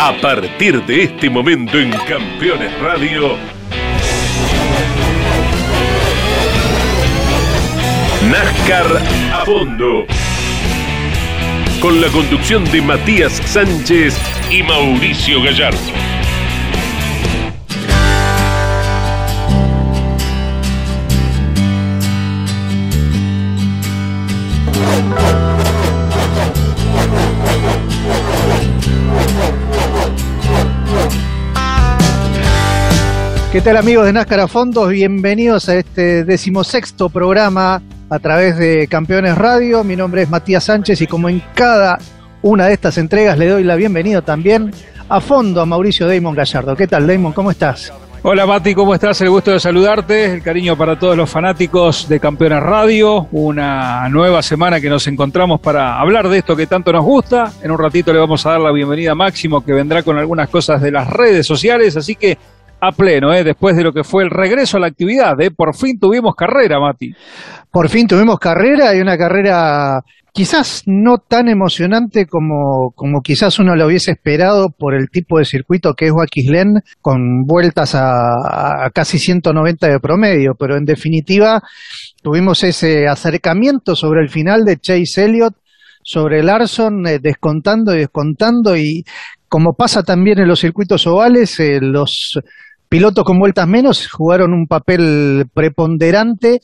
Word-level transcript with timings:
A 0.00 0.12
partir 0.12 0.80
de 0.84 1.02
este 1.02 1.28
momento 1.28 1.76
en 1.76 1.90
Campeones 1.90 2.72
Radio, 2.78 3.36
NASCAR 8.30 9.02
a 9.32 9.44
fondo. 9.44 10.06
Con 11.80 12.00
la 12.00 12.06
conducción 12.10 12.64
de 12.70 12.80
Matías 12.80 13.42
Sánchez 13.44 14.16
y 14.52 14.62
Mauricio 14.62 15.42
Gallardo. 15.42 16.07
¿Qué 33.58 33.64
tal 33.64 33.76
amigos 33.76 34.06
de 34.06 34.12
NASCAR 34.12 34.38
a 34.38 34.46
Fondos? 34.46 34.88
Bienvenidos 34.88 35.68
a 35.68 35.74
este 35.74 36.22
decimosexto 36.22 37.08
programa 37.08 37.82
a 38.08 38.18
través 38.20 38.56
de 38.56 38.86
Campeones 38.86 39.36
Radio. 39.36 39.82
Mi 39.82 39.96
nombre 39.96 40.22
es 40.22 40.30
Matías 40.30 40.62
Sánchez 40.62 41.00
y 41.00 41.08
como 41.08 41.28
en 41.28 41.42
cada 41.54 41.98
una 42.40 42.66
de 42.66 42.74
estas 42.74 42.98
entregas 42.98 43.36
le 43.36 43.48
doy 43.48 43.64
la 43.64 43.74
bienvenida 43.74 44.22
también 44.22 44.70
a 45.08 45.20
fondo 45.20 45.60
a 45.60 45.66
Mauricio 45.66 46.06
Damon 46.06 46.36
Gallardo. 46.36 46.76
¿Qué 46.76 46.86
tal 46.86 47.08
Damon? 47.08 47.32
¿Cómo 47.32 47.50
estás? 47.50 47.92
Hola 48.22 48.46
Mati, 48.46 48.76
¿cómo 48.76 48.94
estás? 48.94 49.20
El 49.22 49.30
gusto 49.30 49.50
de 49.50 49.58
saludarte, 49.58 50.34
el 50.34 50.42
cariño 50.42 50.78
para 50.78 50.96
todos 50.96 51.16
los 51.16 51.28
fanáticos 51.28 52.08
de 52.08 52.20
Campeones 52.20 52.62
Radio, 52.62 53.26
una 53.32 54.08
nueva 54.08 54.40
semana 54.40 54.80
que 54.80 54.88
nos 54.88 55.08
encontramos 55.08 55.58
para 55.58 55.98
hablar 55.98 56.28
de 56.28 56.38
esto 56.38 56.54
que 56.54 56.68
tanto 56.68 56.92
nos 56.92 57.04
gusta. 57.04 57.52
En 57.60 57.72
un 57.72 57.78
ratito 57.78 58.12
le 58.12 58.20
vamos 58.20 58.46
a 58.46 58.50
dar 58.50 58.60
la 58.60 58.70
bienvenida 58.70 59.12
a 59.12 59.14
Máximo 59.16 59.64
que 59.64 59.72
vendrá 59.72 60.04
con 60.04 60.16
algunas 60.16 60.48
cosas 60.48 60.80
de 60.80 60.92
las 60.92 61.08
redes 61.08 61.44
sociales, 61.44 61.96
así 61.96 62.14
que 62.14 62.38
a 62.80 62.92
pleno, 62.92 63.32
¿eh? 63.32 63.44
después 63.44 63.76
de 63.76 63.84
lo 63.84 63.92
que 63.92 64.04
fue 64.04 64.24
el 64.24 64.30
regreso 64.30 64.76
a 64.76 64.80
la 64.80 64.86
actividad. 64.86 65.40
¿eh? 65.40 65.50
Por 65.50 65.74
fin 65.74 65.98
tuvimos 65.98 66.34
carrera, 66.34 66.78
Mati. 66.80 67.12
Por 67.70 67.88
fin 67.88 68.06
tuvimos 68.06 68.38
carrera 68.38 68.94
y 68.94 69.00
una 69.00 69.16
carrera 69.16 70.00
quizás 70.32 70.84
no 70.86 71.18
tan 71.18 71.48
emocionante 71.48 72.26
como, 72.26 72.92
como 72.94 73.22
quizás 73.22 73.58
uno 73.58 73.74
lo 73.74 73.86
hubiese 73.86 74.12
esperado 74.12 74.68
por 74.70 74.94
el 74.94 75.08
tipo 75.10 75.38
de 75.38 75.44
circuito 75.44 75.94
que 75.94 76.06
es 76.06 76.12
Waquislen, 76.12 76.80
con 77.00 77.44
vueltas 77.44 77.94
a, 77.94 78.84
a 78.84 78.90
casi 78.90 79.18
190 79.18 79.88
de 79.88 79.98
promedio, 79.98 80.54
pero 80.56 80.76
en 80.76 80.84
definitiva 80.84 81.60
tuvimos 82.22 82.62
ese 82.62 83.08
acercamiento 83.08 83.96
sobre 83.96 84.20
el 84.20 84.28
final 84.28 84.64
de 84.64 84.76
Chase 84.76 85.24
Elliott 85.24 85.54
sobre 86.08 86.42
Larson, 86.42 87.06
eh, 87.06 87.18
descontando 87.20 87.94
y 87.94 87.98
descontando, 87.98 88.74
y 88.76 89.04
como 89.46 89.74
pasa 89.74 90.02
también 90.02 90.38
en 90.38 90.48
los 90.48 90.60
circuitos 90.60 91.06
ovales, 91.06 91.60
eh, 91.60 91.80
los 91.82 92.40
pilotos 92.88 93.24
con 93.24 93.38
vueltas 93.38 93.66
menos 93.66 94.08
jugaron 94.08 94.52
un 94.52 94.66
papel 94.66 95.46
preponderante 95.52 96.60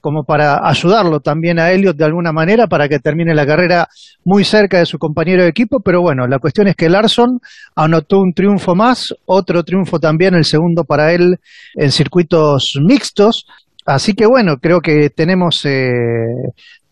como 0.00 0.24
para 0.24 0.66
ayudarlo 0.68 1.20
también 1.20 1.58
a 1.58 1.70
Elliot 1.70 1.96
de 1.96 2.04
alguna 2.04 2.32
manera 2.32 2.66
para 2.66 2.88
que 2.88 2.98
termine 2.98 3.34
la 3.34 3.46
carrera 3.46 3.88
muy 4.24 4.44
cerca 4.44 4.78
de 4.78 4.86
su 4.86 4.98
compañero 4.98 5.42
de 5.42 5.48
equipo, 5.48 5.80
pero 5.80 6.00
bueno, 6.00 6.26
la 6.26 6.38
cuestión 6.38 6.68
es 6.68 6.76
que 6.76 6.88
Larson 6.88 7.40
anotó 7.74 8.20
un 8.20 8.32
triunfo 8.32 8.74
más, 8.74 9.14
otro 9.26 9.64
triunfo 9.64 9.98
también, 9.98 10.34
el 10.34 10.44
segundo 10.44 10.84
para 10.84 11.12
él 11.12 11.38
en 11.74 11.90
circuitos 11.90 12.78
mixtos, 12.80 13.46
así 13.84 14.14
que 14.14 14.26
bueno, 14.26 14.58
creo 14.58 14.80
que 14.80 15.10
tenemos 15.10 15.64
eh, 15.64 15.90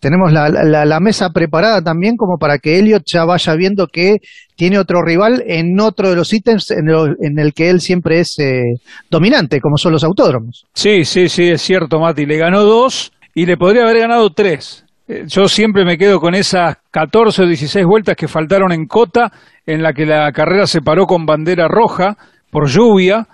tenemos 0.00 0.32
la, 0.32 0.48
la, 0.48 0.84
la, 0.84 1.00
mesa 1.00 1.30
preparada 1.30 1.82
también 1.82 2.16
como 2.16 2.38
para 2.38 2.58
que 2.58 2.78
Elliot 2.78 3.02
ya 3.06 3.24
vaya 3.24 3.54
viendo 3.54 3.86
que 3.86 4.18
tiene 4.54 4.78
otro 4.78 5.02
rival 5.02 5.42
en 5.46 5.78
otro 5.80 6.10
de 6.10 6.16
los 6.16 6.32
ítems 6.32 6.70
en 6.70 6.88
en 6.88 7.38
el 7.38 7.52
que 7.54 7.70
él 7.70 7.80
siempre 7.80 8.20
es 8.20 8.38
eh, 8.38 8.62
dominante, 9.10 9.60
como 9.60 9.76
son 9.76 9.92
los 9.92 10.04
autódromos. 10.04 10.66
Sí, 10.74 11.04
sí, 11.04 11.28
sí, 11.28 11.44
es 11.44 11.62
cierto, 11.62 11.98
Mati. 11.98 12.26
Le 12.26 12.36
ganó 12.36 12.62
dos 12.62 13.12
y 13.34 13.46
le 13.46 13.56
podría 13.56 13.82
haber 13.82 14.00
ganado 14.00 14.30
tres. 14.30 14.84
Eh, 15.08 15.24
yo 15.26 15.48
siempre 15.48 15.84
me 15.84 15.98
quedo 15.98 16.20
con 16.20 16.34
esas 16.34 16.76
14 16.90 17.42
o 17.42 17.46
16 17.46 17.86
vueltas 17.86 18.16
que 18.16 18.28
faltaron 18.28 18.72
en 18.72 18.86
Cota, 18.86 19.32
en 19.66 19.82
la 19.82 19.92
que 19.92 20.06
la 20.06 20.30
carrera 20.32 20.66
se 20.66 20.80
paró 20.82 21.06
con 21.06 21.26
bandera 21.26 21.68
roja 21.68 22.16
por 22.50 22.68
lluvia 22.68 23.26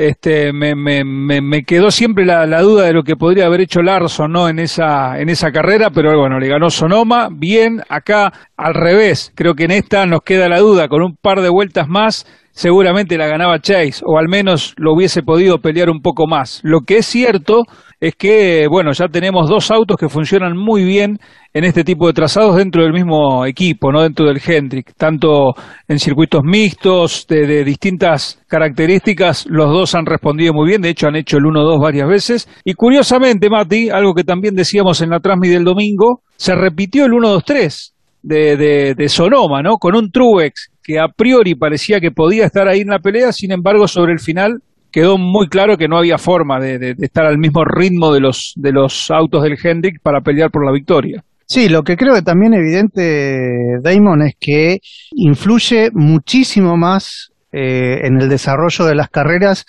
este, 0.00 0.52
me, 0.54 0.74
me, 0.74 1.04
me, 1.04 1.62
quedó 1.62 1.90
siempre 1.90 2.24
la, 2.24 2.46
la, 2.46 2.62
duda 2.62 2.86
de 2.86 2.94
lo 2.94 3.02
que 3.02 3.16
podría 3.16 3.44
haber 3.44 3.60
hecho 3.60 3.82
Larson 3.82 4.32
¿no? 4.32 4.48
en, 4.48 4.58
esa, 4.58 5.20
en 5.20 5.28
esa 5.28 5.52
carrera, 5.52 5.90
pero 5.90 6.18
bueno, 6.18 6.38
le 6.38 6.48
ganó 6.48 6.70
Sonoma, 6.70 7.28
bien, 7.30 7.82
acá 7.86 8.32
al 8.56 8.72
revés, 8.72 9.30
creo 9.34 9.54
que 9.54 9.64
en 9.64 9.72
esta 9.72 10.06
nos 10.06 10.22
queda 10.22 10.48
la 10.48 10.60
duda, 10.60 10.88
con 10.88 11.02
un 11.02 11.16
par 11.20 11.42
de 11.42 11.50
vueltas 11.50 11.86
más 11.86 12.26
seguramente 12.52 13.18
la 13.18 13.26
ganaba 13.26 13.60
Chase, 13.60 14.02
o 14.04 14.18
al 14.18 14.28
menos 14.28 14.74
lo 14.78 14.94
hubiese 14.94 15.22
podido 15.22 15.58
pelear 15.58 15.90
un 15.90 16.00
poco 16.00 16.26
más. 16.26 16.60
Lo 16.62 16.80
que 16.80 16.98
es 16.98 17.06
cierto 17.06 17.62
es 18.00 18.14
que, 18.16 18.66
bueno, 18.66 18.92
ya 18.92 19.08
tenemos 19.08 19.48
dos 19.48 19.70
autos 19.70 19.98
que 19.98 20.08
funcionan 20.08 20.56
muy 20.56 20.84
bien 20.84 21.18
en 21.52 21.64
este 21.64 21.84
tipo 21.84 22.06
de 22.06 22.14
trazados 22.14 22.56
dentro 22.56 22.82
del 22.82 22.94
mismo 22.94 23.44
equipo, 23.44 23.92
no 23.92 24.02
dentro 24.02 24.24
del 24.24 24.40
Hendrick, 24.44 24.94
tanto 24.96 25.52
en 25.86 25.98
circuitos 25.98 26.40
mixtos, 26.42 27.26
de, 27.28 27.62
distintas 27.62 28.42
características, 28.48 29.46
los 29.50 29.68
dos 29.70 29.94
han 29.94 30.06
respondido 30.06 30.54
muy 30.54 30.68
bien, 30.68 30.80
de 30.80 30.88
hecho 30.88 31.08
han 31.08 31.16
hecho 31.16 31.36
el 31.36 31.44
1-2 31.44 31.78
varias 31.78 32.08
veces, 32.08 32.48
y 32.64 32.72
curiosamente, 32.72 33.50
Mati, 33.50 33.90
algo 33.90 34.14
que 34.14 34.24
también 34.24 34.54
decíamos 34.54 35.02
en 35.02 35.10
la 35.10 35.20
transmisión 35.20 35.64
del 35.64 35.74
domingo, 35.74 36.22
se 36.36 36.54
repitió 36.54 37.04
el 37.04 37.12
1-2-3 37.12 37.92
de, 38.22 38.56
de, 38.56 38.94
de 38.94 39.08
Sonoma, 39.10 39.60
¿no? 39.62 39.76
Con 39.76 39.94
un 39.94 40.10
Truex 40.10 40.70
que 40.82 40.98
a 40.98 41.08
priori 41.08 41.54
parecía 41.54 42.00
que 42.00 42.10
podía 42.10 42.46
estar 42.46 42.66
ahí 42.66 42.80
en 42.80 42.88
la 42.88 42.98
pelea, 42.98 43.32
sin 43.32 43.52
embargo, 43.52 43.86
sobre 43.86 44.12
el 44.12 44.20
final 44.20 44.62
quedó 44.90 45.18
muy 45.18 45.48
claro 45.48 45.76
que 45.76 45.88
no 45.88 45.98
había 45.98 46.18
forma 46.18 46.58
de, 46.60 46.94
estar 46.98 47.26
al 47.26 47.38
mismo 47.38 47.64
ritmo 47.64 48.12
de 48.12 48.20
los, 48.20 48.52
de 48.56 48.72
los 48.72 49.10
autos 49.10 49.42
del 49.42 49.58
Hendrick 49.62 50.00
para 50.02 50.20
pelear 50.20 50.50
por 50.50 50.64
la 50.64 50.72
victoria. 50.72 51.24
Sí, 51.46 51.68
lo 51.68 51.82
que 51.82 51.96
creo 51.96 52.14
que 52.14 52.22
también 52.22 52.54
evidente, 52.54 53.80
Damon, 53.82 54.22
es 54.22 54.34
que 54.38 54.78
influye 55.12 55.90
muchísimo 55.92 56.76
más 56.76 57.32
eh, 57.52 58.02
en 58.04 58.20
el 58.20 58.28
desarrollo 58.28 58.84
de 58.84 58.94
las 58.94 59.10
carreras 59.10 59.66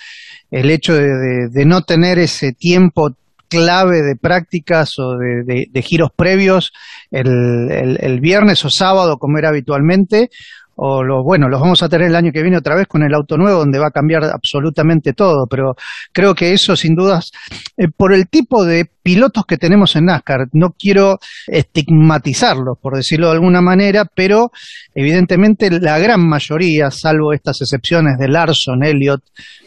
el 0.51 0.69
hecho 0.69 0.93
de, 0.93 1.65
no 1.65 1.81
tener 1.81 2.19
ese 2.19 2.51
tiempo 2.51 3.15
clave 3.47 4.01
de 4.01 4.15
prácticas 4.15 4.99
o 4.99 5.17
de 5.17 5.81
giros 5.81 6.11
previos 6.15 6.71
el, 7.09 7.69
el, 7.71 7.97
el, 7.99 8.19
viernes 8.21 8.63
o 8.63 8.69
sábado 8.69 9.17
como 9.17 9.37
era 9.37 9.49
habitualmente 9.49 10.29
o 10.75 11.03
lo, 11.03 11.23
bueno, 11.23 11.47
los 11.49 11.59
vamos 11.59 11.83
a 11.83 11.89
tener 11.89 12.07
el 12.07 12.15
año 12.15 12.31
que 12.31 12.41
viene 12.41 12.57
otra 12.57 12.75
vez 12.75 12.87
con 12.87 13.03
el 13.03 13.13
auto 13.13 13.37
nuevo 13.37 13.59
donde 13.59 13.79
va 13.79 13.87
a 13.87 13.91
cambiar 13.91 14.23
absolutamente 14.23 15.13
todo, 15.13 15.45
pero 15.47 15.75
creo 16.11 16.33
que 16.33 16.53
eso 16.53 16.75
sin 16.75 16.95
dudas, 16.95 17.31
eh, 17.77 17.87
por 17.95 18.13
el 18.13 18.27
tipo 18.27 18.65
de 18.65 18.89
pilotos 19.03 19.45
que 19.45 19.57
tenemos 19.57 19.95
en 19.95 20.05
NASCAR, 20.05 20.47
no 20.53 20.71
quiero 20.77 21.19
estigmatizarlos, 21.47 22.77
por 22.79 22.95
decirlo 22.95 23.27
de 23.27 23.33
alguna 23.33 23.61
manera, 23.61 24.05
pero 24.05 24.51
evidentemente 24.95 25.69
la 25.69 25.99
gran 25.99 26.27
mayoría, 26.27 26.91
salvo 26.91 27.33
estas 27.33 27.61
excepciones 27.61 28.17
de 28.17 28.27
Larson, 28.27 28.83
Elliott, 28.83 29.23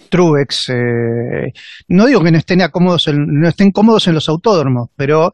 Truex, 0.09 0.69
eh, 0.71 1.53
no 1.89 2.07
digo 2.07 2.23
que 2.23 2.31
no 2.31 2.39
estén, 2.39 2.61
cómodos 2.71 3.09
en, 3.09 3.27
no 3.27 3.49
estén 3.49 3.73
cómodos 3.73 4.07
en 4.07 4.15
los 4.15 4.29
autódromos, 4.29 4.91
pero 4.97 5.33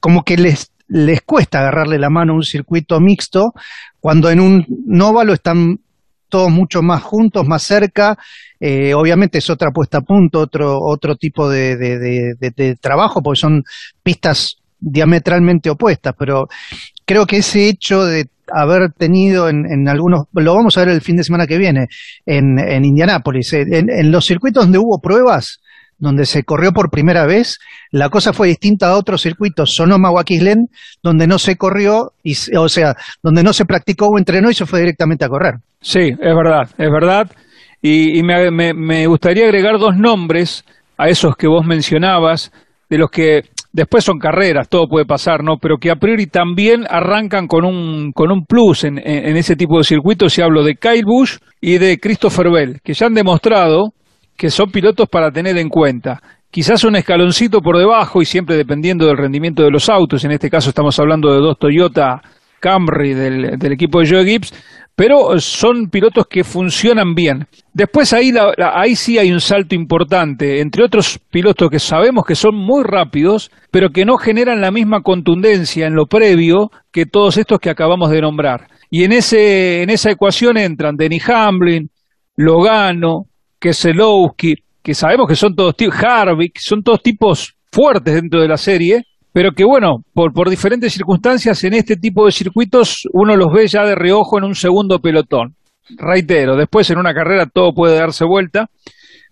como 0.00 0.22
que 0.22 0.36
les 0.36 0.70
les 0.88 1.22
cuesta 1.22 1.60
agarrarle 1.60 1.98
la 1.98 2.10
mano 2.10 2.32
a 2.32 2.36
un 2.36 2.42
circuito 2.42 3.00
mixto, 3.00 3.52
cuando 4.00 4.30
en 4.30 4.40
un 4.40 5.00
óvalo 5.00 5.32
están 5.32 5.78
todos 6.28 6.50
mucho 6.50 6.82
más 6.82 7.00
juntos, 7.02 7.46
más 7.46 7.62
cerca, 7.62 8.18
eh, 8.58 8.92
obviamente 8.92 9.38
es 9.38 9.48
otra 9.50 9.70
puesta 9.70 9.98
a 9.98 10.00
punto, 10.00 10.40
otro, 10.40 10.80
otro 10.80 11.14
tipo 11.14 11.48
de, 11.48 12.76
trabajo, 12.80 13.22
porque 13.22 13.40
son 13.40 13.62
pistas 14.02 14.56
diametralmente 14.80 15.70
opuestas, 15.70 16.14
pero 16.18 16.48
creo 17.04 17.24
que 17.24 17.36
ese 17.36 17.68
hecho 17.68 18.04
de 18.04 18.26
haber 18.52 18.92
tenido 18.92 19.48
en, 19.48 19.88
algunos, 19.88 20.24
lo 20.32 20.54
vamos 20.56 20.76
a 20.76 20.80
ver 20.80 20.88
el 20.88 21.02
fin 21.02 21.16
de 21.16 21.24
semana 21.24 21.46
que 21.46 21.56
viene, 21.56 21.86
en, 22.26 22.84
Indianápolis, 22.84 23.52
en 23.52 24.10
los 24.10 24.26
circuitos 24.26 24.64
donde 24.64 24.78
hubo 24.78 25.00
pruebas, 25.00 25.60
donde 25.98 26.26
se 26.26 26.44
corrió 26.44 26.72
por 26.72 26.90
primera 26.90 27.26
vez, 27.26 27.58
la 27.90 28.08
cosa 28.08 28.32
fue 28.32 28.48
distinta 28.48 28.88
a 28.88 28.96
otros 28.96 29.22
circuitos, 29.22 29.74
Sonoma 29.74 30.10
Waquislen, 30.10 30.66
donde 31.02 31.26
no 31.26 31.38
se 31.38 31.56
corrió, 31.56 32.12
y, 32.22 32.34
o 32.56 32.68
sea, 32.68 32.94
donde 33.22 33.42
no 33.42 33.52
se 33.52 33.64
practicó 33.64 34.08
o 34.08 34.18
entrenó 34.18 34.50
y 34.50 34.54
se 34.54 34.66
fue 34.66 34.80
directamente 34.80 35.24
a 35.24 35.28
correr. 35.28 35.54
Sí, 35.80 36.00
es 36.00 36.34
verdad, 36.34 36.68
es 36.78 36.90
verdad. 36.90 37.30
Y, 37.86 38.22
me, 38.22 39.06
gustaría 39.06 39.44
agregar 39.44 39.78
dos 39.78 39.94
nombres 39.94 40.64
a 40.96 41.08
esos 41.08 41.36
que 41.36 41.46
vos 41.46 41.66
mencionabas, 41.66 42.50
de 42.88 42.96
los 42.96 43.10
que 43.10 43.42
después 43.72 44.04
son 44.04 44.18
carreras, 44.18 44.70
todo 44.70 44.86
puede 44.88 45.04
pasar, 45.04 45.44
¿no? 45.44 45.58
Pero 45.60 45.76
que 45.76 45.90
a 45.90 45.96
priori 45.96 46.26
también 46.26 46.86
arrancan 46.88 47.46
con 47.46 47.66
un, 47.66 48.12
con 48.12 48.30
un 48.30 48.46
plus 48.46 48.84
en, 48.84 48.98
ese 48.98 49.54
tipo 49.56 49.76
de 49.76 49.84
circuitos, 49.84 50.38
y 50.38 50.42
hablo 50.42 50.62
de 50.62 50.76
Kyle 50.76 51.04
Busch 51.04 51.38
y 51.60 51.76
de 51.76 51.98
Christopher 51.98 52.50
Bell, 52.50 52.80
que 52.82 52.94
ya 52.94 53.06
han 53.06 53.14
demostrado 53.14 53.92
que 54.36 54.50
son 54.50 54.70
pilotos 54.70 55.08
para 55.08 55.30
tener 55.30 55.56
en 55.58 55.68
cuenta. 55.68 56.20
Quizás 56.50 56.84
un 56.84 56.96
escaloncito 56.96 57.60
por 57.60 57.76
debajo 57.76 58.22
y 58.22 58.24
siempre 58.24 58.56
dependiendo 58.56 59.06
del 59.06 59.16
rendimiento 59.16 59.62
de 59.62 59.70
los 59.70 59.88
autos, 59.88 60.24
en 60.24 60.30
este 60.30 60.50
caso 60.50 60.68
estamos 60.68 60.98
hablando 61.00 61.32
de 61.32 61.40
dos 61.40 61.58
Toyota 61.58 62.20
Camry 62.60 63.12
del, 63.12 63.72
equipo 63.72 64.00
de 64.00 64.08
Joe 64.08 64.24
Gibbs, 64.24 64.54
pero 64.96 65.38
son 65.38 65.90
pilotos 65.90 66.26
que 66.28 66.44
funcionan 66.44 67.14
bien. 67.14 67.46
Después 67.72 68.12
ahí, 68.12 68.32
ahí 68.72 68.94
sí 68.94 69.18
hay 69.18 69.32
un 69.32 69.40
salto 69.40 69.74
importante, 69.74 70.60
entre 70.60 70.84
otros 70.84 71.18
pilotos 71.30 71.68
que 71.68 71.78
sabemos 71.78 72.24
que 72.24 72.34
son 72.34 72.54
muy 72.54 72.84
rápidos, 72.84 73.50
pero 73.70 73.90
que 73.90 74.04
no 74.04 74.16
generan 74.16 74.60
la 74.60 74.70
misma 74.70 75.02
contundencia 75.02 75.86
en 75.86 75.94
lo 75.94 76.06
previo 76.06 76.70
que 76.92 77.04
todos 77.04 77.36
estos 77.36 77.58
que 77.58 77.70
acabamos 77.70 78.10
de 78.10 78.22
nombrar. 78.22 78.68
Y 78.90 79.02
en, 79.04 79.12
ese, 79.12 79.82
en 79.82 79.90
esa 79.90 80.12
ecuación 80.12 80.56
entran 80.56 80.96
Denny 80.96 81.20
Hamlin, 81.26 81.90
Logano, 82.36 83.26
Keselowski, 83.64 84.56
que 84.82 84.92
sabemos 84.92 85.26
que 85.26 85.34
son 85.34 85.54
todos 85.54 85.74
tipos, 85.74 85.96
Harvick, 86.04 86.58
son 86.58 86.82
todos 86.82 87.02
tipos 87.02 87.56
fuertes 87.72 88.14
dentro 88.14 88.42
de 88.42 88.48
la 88.48 88.58
serie, 88.58 89.04
pero 89.32 89.52
que 89.52 89.64
bueno, 89.64 90.04
por, 90.12 90.34
por 90.34 90.50
diferentes 90.50 90.92
circunstancias 90.92 91.64
en 91.64 91.72
este 91.72 91.96
tipo 91.96 92.26
de 92.26 92.32
circuitos 92.32 93.08
uno 93.14 93.34
los 93.36 93.50
ve 93.50 93.66
ya 93.66 93.86
de 93.86 93.94
reojo 93.94 94.36
en 94.36 94.44
un 94.44 94.54
segundo 94.54 94.98
pelotón. 94.98 95.54
Reitero, 95.96 96.56
después 96.56 96.90
en 96.90 96.98
una 96.98 97.14
carrera 97.14 97.46
todo 97.46 97.72
puede 97.72 97.96
darse 97.96 98.26
vuelta, 98.26 98.68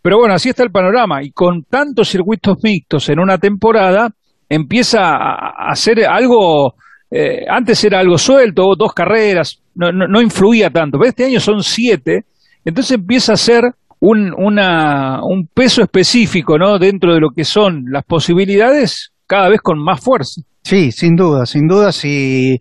pero 0.00 0.16
bueno, 0.16 0.32
así 0.32 0.48
está 0.48 0.62
el 0.62 0.70
panorama 0.70 1.22
y 1.22 1.30
con 1.30 1.64
tantos 1.64 2.08
circuitos 2.08 2.56
mixtos 2.62 3.10
en 3.10 3.20
una 3.20 3.36
temporada 3.36 4.08
empieza 4.48 5.00
a, 5.12 5.74
ser 5.74 6.06
algo, 6.06 6.74
eh, 7.10 7.44
antes 7.48 7.84
era 7.84 8.00
algo 8.00 8.16
suelto, 8.16 8.74
dos 8.78 8.94
carreras, 8.94 9.62
no, 9.74 9.92
no, 9.92 10.20
influía 10.22 10.70
tanto, 10.70 10.98
pero 10.98 11.10
este 11.10 11.26
año 11.26 11.38
son 11.38 11.62
siete, 11.62 12.24
entonces 12.64 12.92
empieza 12.92 13.34
a 13.34 13.36
ser 13.36 13.62
un, 14.02 14.34
una, 14.36 15.20
un 15.22 15.46
peso 15.46 15.80
específico 15.80 16.58
¿no? 16.58 16.76
dentro 16.78 17.14
de 17.14 17.20
lo 17.20 17.30
que 17.30 17.44
son 17.44 17.84
las 17.88 18.04
posibilidades 18.04 19.12
cada 19.28 19.48
vez 19.48 19.60
con 19.60 19.78
más 19.82 20.00
fuerza. 20.00 20.42
Sí, 20.64 20.90
sin 20.90 21.14
duda, 21.14 21.46
sin 21.46 21.68
duda, 21.68 21.92
sí. 21.92 22.58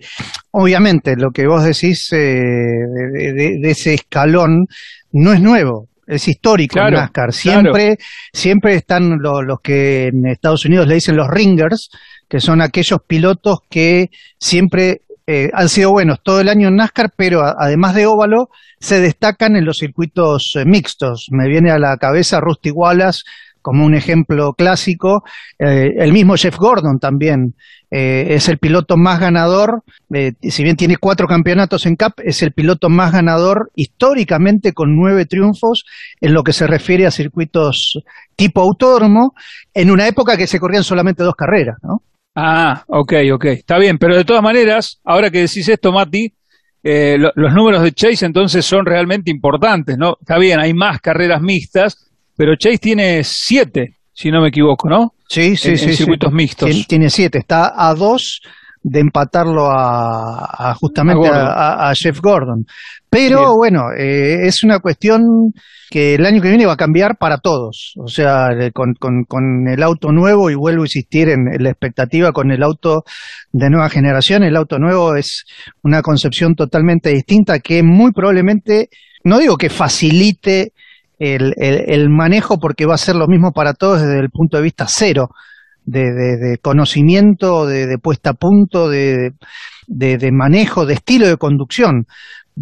Obviamente, 0.51 1.15
lo 1.15 1.31
que 1.31 1.47
vos 1.47 1.63
decís 1.63 2.13
eh, 2.13 2.17
de, 2.17 3.59
ese 3.63 3.95
escalón 3.95 4.67
no 5.13 5.33
es 5.33 5.41
nuevo, 5.41 5.87
es 6.05 6.27
histórico 6.27 6.79
en 6.79 6.93
NASCAR. 6.93 7.33
Siempre, 7.33 7.97
siempre 8.31 8.75
están 8.75 9.17
los, 9.19 9.59
que 9.61 10.07
en 10.07 10.27
Estados 10.27 10.65
Unidos 10.65 10.87
le 10.87 10.95
dicen 10.95 11.15
los 11.15 11.27
ringers, 11.27 11.89
que 12.29 12.39
son 12.39 12.61
aquellos 12.61 12.99
pilotos 13.07 13.59
que 13.67 14.11
siempre 14.39 15.01
eh, 15.33 15.49
han 15.53 15.69
sido 15.69 15.91
buenos 15.91 16.19
todo 16.21 16.41
el 16.41 16.49
año 16.49 16.67
en 16.67 16.75
NASCAR, 16.75 17.13
pero 17.15 17.41
además 17.41 17.95
de 17.95 18.05
óvalo, 18.05 18.49
se 18.79 18.99
destacan 18.99 19.55
en 19.55 19.63
los 19.63 19.77
circuitos 19.77 20.53
eh, 20.55 20.65
mixtos. 20.65 21.27
Me 21.31 21.47
viene 21.47 21.71
a 21.71 21.79
la 21.79 21.95
cabeza 21.95 22.41
Rusty 22.41 22.69
Wallace 22.69 23.21
como 23.61 23.85
un 23.85 23.95
ejemplo 23.95 24.51
clásico. 24.53 25.23
Eh, 25.57 25.91
el 25.99 26.11
mismo 26.11 26.35
Jeff 26.35 26.57
Gordon 26.57 26.99
también 26.99 27.55
es 27.93 28.47
el 28.47 28.57
piloto 28.57 28.95
más 28.95 29.19
ganador, 29.19 29.83
si 30.41 30.63
bien 30.63 30.77
tiene 30.77 30.95
cuatro 30.95 31.27
campeonatos 31.27 31.85
en 31.85 31.97
CAP, 31.97 32.21
es 32.23 32.41
el 32.41 32.53
piloto 32.53 32.87
más 32.87 33.11
ganador 33.11 33.69
históricamente 33.75 34.71
con 34.71 34.95
nueve 34.95 35.25
triunfos 35.25 35.83
en 36.21 36.33
lo 36.33 36.41
que 36.41 36.53
se 36.53 36.67
refiere 36.67 37.05
a 37.05 37.11
circuitos 37.11 37.99
tipo 38.37 38.61
autódromo, 38.61 39.33
en 39.73 39.91
una 39.91 40.07
época 40.07 40.37
que 40.37 40.47
se 40.47 40.57
corrían 40.57 40.85
solamente 40.85 41.21
dos 41.21 41.35
carreras, 41.35 41.79
¿no? 41.83 42.01
Ah, 42.35 42.83
ok, 42.87 43.13
ok, 43.33 43.45
está 43.45 43.77
bien, 43.77 43.97
pero 43.97 44.15
de 44.15 44.23
todas 44.23 44.41
maneras, 44.41 45.01
ahora 45.03 45.29
que 45.29 45.39
decís 45.39 45.67
esto, 45.67 45.91
Mati, 45.91 46.33
los 46.83 47.53
números 47.53 47.83
de 47.83 47.91
Chase 47.91 48.25
entonces 48.25 48.65
son 48.65 48.85
realmente 48.85 49.29
importantes, 49.29 49.97
¿no? 49.97 50.17
Está 50.19 50.37
bien, 50.37 50.59
hay 50.59 50.73
más 50.73 51.01
carreras 51.01 51.41
mixtas, 51.41 52.09
pero 52.37 52.55
Chase 52.55 52.77
tiene 52.77 53.23
siete, 53.23 53.97
si 54.13 54.31
no 54.31 54.41
me 54.41 54.47
equivoco, 54.47 54.89
¿no? 54.89 55.13
Sí, 55.27 55.55
sí, 55.57 55.77
sí. 55.77 55.93
circuitos 55.93 56.31
mixtos. 56.31 56.87
Tiene, 56.87 57.09
siete, 57.09 57.37
está 57.37 57.73
a 57.75 57.93
dos 57.93 58.41
de 58.83 58.99
empatarlo 58.99 59.69
a, 59.69 60.73
justamente 60.79 61.29
a, 61.31 61.91
Jeff 61.95 62.19
Gordon. 62.19 62.65
Pero 63.09 63.55
bueno, 63.55 63.91
eh, 63.97 64.47
es 64.47 64.63
una 64.63 64.79
cuestión 64.79 65.51
que 65.89 66.15
el 66.15 66.25
año 66.25 66.41
que 66.41 66.47
viene 66.47 66.65
va 66.65 66.73
a 66.73 66.77
cambiar 66.77 67.17
para 67.17 67.37
todos. 67.37 67.93
O 67.97 68.07
sea, 68.07 68.49
con, 68.73 68.93
con, 68.95 69.67
el 69.67 69.83
auto 69.83 70.11
nuevo, 70.11 70.49
y 70.49 70.55
vuelvo 70.55 70.83
a 70.83 70.85
insistir 70.85 71.29
en, 71.29 71.45
la 71.59 71.69
expectativa 71.69 72.31
con 72.31 72.49
el 72.51 72.63
auto 72.63 73.03
de 73.51 73.69
nueva 73.69 73.89
generación, 73.89 74.43
el 74.43 74.55
auto 74.55 74.79
nuevo 74.79 75.15
es 75.15 75.45
una 75.83 76.01
concepción 76.01 76.55
totalmente 76.55 77.09
distinta 77.09 77.59
que 77.59 77.83
muy 77.83 78.13
probablemente, 78.13 78.89
no 79.25 79.37
digo 79.37 79.57
que 79.57 79.69
facilite 79.69 80.71
el, 81.19 81.53
el, 81.57 82.09
manejo 82.09 82.57
porque 82.57 82.85
va 82.85 82.95
a 82.95 82.97
ser 82.97 83.15
lo 83.15 83.27
mismo 83.27 83.51
para 83.51 83.73
todos 83.73 84.01
desde 84.01 84.19
el 84.19 84.31
punto 84.31 84.57
de 84.57 84.63
vista 84.63 84.85
cero, 84.87 85.29
de, 85.85 86.11
de, 86.11 86.57
conocimiento, 86.61 87.65
de, 87.65 87.97
puesta 87.97 88.31
a 88.31 88.33
punto, 88.33 88.89
de, 88.89 89.33
de, 89.87 90.31
manejo, 90.31 90.85
de 90.85 90.95
estilo 90.95 91.27
de 91.27 91.37
conducción. 91.37 92.05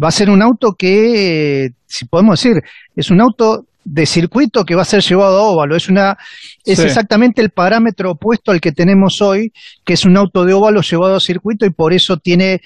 Va 0.02 0.08
a 0.08 0.12
ser 0.12 0.30
un 0.30 0.42
auto 0.42 0.74
que, 0.78 1.70
si 1.86 2.06
podemos 2.06 2.40
decir, 2.40 2.62
es 2.96 3.10
un 3.10 3.20
auto 3.20 3.66
de 3.84 4.06
circuito 4.06 4.64
que 4.64 4.74
va 4.74 4.82
a 4.82 4.86
ser 4.86 5.02
llevado 5.02 5.38
a 5.38 5.42
óvalo. 5.42 5.76
Es 5.76 5.88
una, 5.88 6.16
es 6.64 6.78
exactamente 6.78 7.42
el 7.42 7.50
parámetro 7.50 8.12
opuesto 8.12 8.52
al 8.52 8.60
que 8.60 8.72
tenemos 8.72 9.20
hoy, 9.20 9.52
que 9.84 9.94
es 9.94 10.04
un 10.04 10.16
auto 10.16 10.44
de 10.44 10.54
óvalo 10.54 10.80
llevado 10.82 11.16
a 11.16 11.20
circuito 11.20 11.66
y 11.66 11.70
por 11.70 11.92
eso 11.92 12.16
tiene 12.16 12.60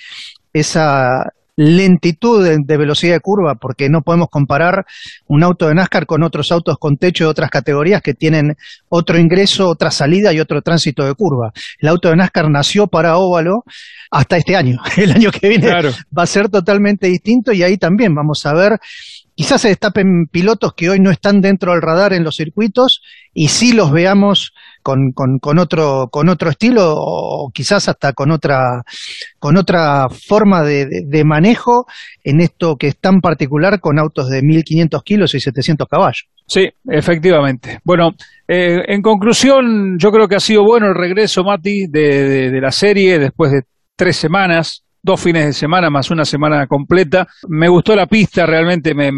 esa, 0.53 1.33
lentitud 1.56 2.45
de, 2.45 2.77
velocidad 2.77 3.15
de 3.15 3.21
curva, 3.21 3.55
porque 3.55 3.89
no 3.89 4.03
podemos 4.03 4.29
comparar 4.29 4.85
un 5.27 5.43
auto 5.43 5.69
de 5.69 5.75
NASCAR 5.75 6.06
con 6.06 6.23
otros 6.23 6.51
autos 6.51 6.79
con 6.79 6.97
techo 6.97 7.25
de 7.25 7.31
otras 7.31 7.51
categorías 7.51 8.03
que 8.03 8.15
tienen 8.15 8.56
otro 8.89 9.19
ingreso, 9.19 9.69
otra 9.69 9.91
salida 9.91 10.33
y 10.33 10.41
otro 10.41 10.62
tránsito 10.62 11.05
de 11.05 11.15
curva. 11.15 11.53
El 11.79 11.89
auto 11.89 12.09
de 12.09 12.17
NASCAR 12.17 12.51
nació 12.51 12.87
para 12.87 13.17
óvalo 13.17 13.65
hasta 14.11 14.37
este 14.37 14.56
año. 14.56 14.81
El 14.97 15.12
año 15.12 15.31
que 15.31 15.49
viene 15.49 15.71
va 15.71 16.23
a 16.23 16.27
ser 16.27 16.49
totalmente 16.49 17.06
distinto 17.06 17.53
y 17.53 17.62
ahí 17.62 17.77
también 17.77 18.15
vamos 18.15 18.45
a 18.47 18.55
ver 18.55 18.81
quizás 19.35 19.62
se 19.62 19.69
destapen 19.69 20.27
pilotos 20.31 20.75
que 20.75 20.91
hoy 20.91 21.01
no 21.01 21.11
están 21.11 21.41
dentro 21.41 21.73
del 21.73 21.83
radar 21.83 22.12
en 22.12 22.25
los 22.25 22.37
circuitos 22.37 23.03
y 23.33 23.49
sí 23.49 23.73
los 23.73 23.91
veamos 23.91 24.53
con, 24.84 25.12
con, 25.40 25.58
otro, 25.58 26.08
con 26.10 26.28
otro 26.28 26.50
estilo 26.50 26.94
o 26.94 27.50
quizás 27.52 27.88
hasta 27.88 28.12
con 28.12 28.31
otra, 28.31 28.82
con 29.38 29.56
otra 29.56 30.08
forma 30.10 30.62
de, 30.62 31.25
manejo 31.25 31.86
en 32.22 32.40
esto 32.40 32.76
que 32.76 32.88
es 32.88 32.98
tan 32.98 33.20
particular 33.20 33.81
con 33.81 33.98
autos 33.98 34.28
de 34.28 34.42
1500 34.42 35.02
kilos 35.02 35.34
y 35.34 35.40
700 35.40 35.88
caballos. 35.88 36.26
Sí, 36.46 36.69
efectivamente. 36.86 37.78
Bueno, 37.82 38.10
eh, 38.46 38.82
en 38.86 39.00
conclusión, 39.00 39.96
yo 39.98 40.10
creo 40.10 40.28
que 40.28 40.36
ha 40.36 40.40
sido 40.40 40.62
bueno 40.62 40.88
el 40.88 40.94
regreso, 40.94 41.42
Mati, 41.42 41.86
de, 41.88 42.50
de 42.50 42.60
la 42.60 42.70
serie 42.70 43.19
después 43.19 43.50
de 43.50 43.62
tres 43.96 44.16
semanas 44.16 44.83
dos 45.05 45.21
fines 45.21 45.45
de 45.45 45.53
semana 45.53 45.91
más 45.91 46.11
una 46.11 46.25
semana 46.25 46.67
completa. 46.67 47.29
Me 47.46 47.69
gustó 47.69 47.94
la 47.94 48.06
pista, 48.06 48.46
realmente 48.46 48.94
me, 48.94 49.11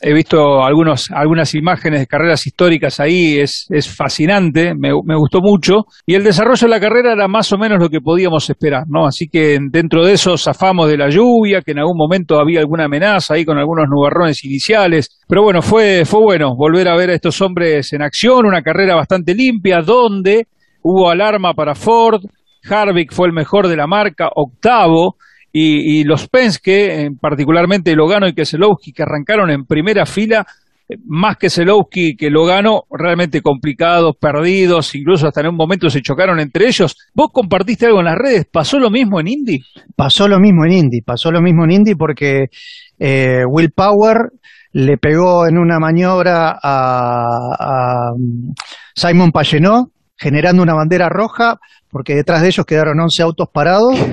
he 0.00 0.12
visto 0.12 0.62
algunos, 0.62 1.10
algunas 1.10 1.54
imágenes 1.54 2.00
de 2.00 2.06
carreras 2.06 2.46
históricas 2.46 3.00
ahí, 3.00 3.38
es, 3.38 3.66
es 3.70 3.88
fascinante, 3.88 4.74
me, 4.74 4.92
gustó 4.92 5.40
mucho. 5.40 5.86
Y 6.06 6.14
el 6.14 6.22
desarrollo 6.22 6.66
de 6.66 6.68
la 6.68 6.80
carrera 6.80 7.14
era 7.14 7.26
más 7.28 7.50
o 7.52 7.58
menos 7.58 7.80
lo 7.80 7.88
que 7.88 8.02
podíamos 8.02 8.48
esperar, 8.50 8.84
¿no? 8.88 9.06
Así 9.06 9.26
que 9.28 9.58
dentro 9.70 10.04
de 10.04 10.12
eso 10.12 10.36
zafamos 10.36 10.90
de 10.90 10.98
la 10.98 11.08
lluvia, 11.08 11.62
que 11.62 11.72
en 11.72 11.78
algún 11.78 11.96
momento 11.96 12.38
había 12.38 12.60
alguna 12.60 12.84
amenaza 12.84 13.34
ahí 13.34 13.46
con 13.46 13.56
algunos 13.56 13.88
nubarrones 13.88 14.44
iniciales. 14.44 15.18
Pero 15.26 15.42
bueno, 15.42 15.62
fue, 15.62 16.04
fue 16.04 16.20
bueno 16.20 16.54
volver 16.54 16.88
a 16.88 16.96
ver 16.96 17.08
a 17.08 17.14
estos 17.14 17.40
hombres 17.40 17.90
en 17.94 18.02
acción, 18.02 18.44
una 18.44 18.60
carrera 18.60 18.94
bastante 18.94 19.34
limpia, 19.34 19.80
donde 19.80 20.46
hubo 20.82 21.10
alarma 21.10 21.54
para 21.54 21.74
Ford, 21.74 22.22
Harvick 22.68 23.12
fue 23.12 23.28
el 23.28 23.32
mejor 23.32 23.68
de 23.68 23.76
la 23.76 23.86
marca, 23.86 24.28
octavo, 24.34 25.16
y, 25.52 26.04
los 26.04 26.28
Penske, 26.28 27.10
particularmente 27.20 27.94
Logano 27.94 28.28
y 28.28 28.34
Keselowski, 28.34 28.92
que 28.92 29.02
arrancaron 29.02 29.50
en 29.50 29.64
primera 29.64 30.06
fila, 30.06 30.46
eh, 30.88 30.96
más 31.06 31.36
que 31.36 31.50
Selowski 31.50 32.16
que 32.16 32.30
Logano, 32.30 32.82
realmente 32.90 33.40
complicados, 33.40 34.16
perdidos, 34.20 34.94
incluso 34.94 35.26
hasta 35.26 35.40
en 35.40 35.48
un 35.48 35.56
momento 35.56 35.90
se 35.90 36.02
chocaron 36.02 36.38
entre 36.38 36.66
ellos. 36.66 36.96
¿Vos 37.14 37.28
compartiste 37.32 37.86
algo 37.86 38.00
en 38.00 38.06
las 38.06 38.16
redes? 38.16 38.46
¿Pasó 38.50 38.78
lo 38.78 38.90
mismo 38.90 39.20
en 39.20 39.28
Indy? 39.28 39.58
Pasó 39.96 40.28
lo 40.28 40.38
mismo 40.38 40.64
en 40.64 40.72
Indy, 40.72 41.00
pasó 41.00 41.30
lo 41.30 41.40
mismo 41.40 41.64
en 41.64 41.72
Indy 41.72 41.94
porque 41.94 42.46
eh, 42.98 43.42
Will 43.48 43.72
Power 43.72 44.30
le 44.72 44.98
pegó 44.98 45.46
en 45.48 45.58
una 45.58 45.78
maniobra 45.78 46.50
a, 46.62 47.24
a 47.58 48.12
Simon 48.94 49.32
Pagenot, 49.32 49.88
generando 50.18 50.62
una 50.62 50.74
bandera 50.74 51.08
roja, 51.08 51.58
porque 51.90 52.14
detrás 52.14 52.42
de 52.42 52.48
ellos 52.48 52.66
quedaron 52.66 53.00
11 53.00 53.22
autos 53.22 53.48
parados. 53.52 53.94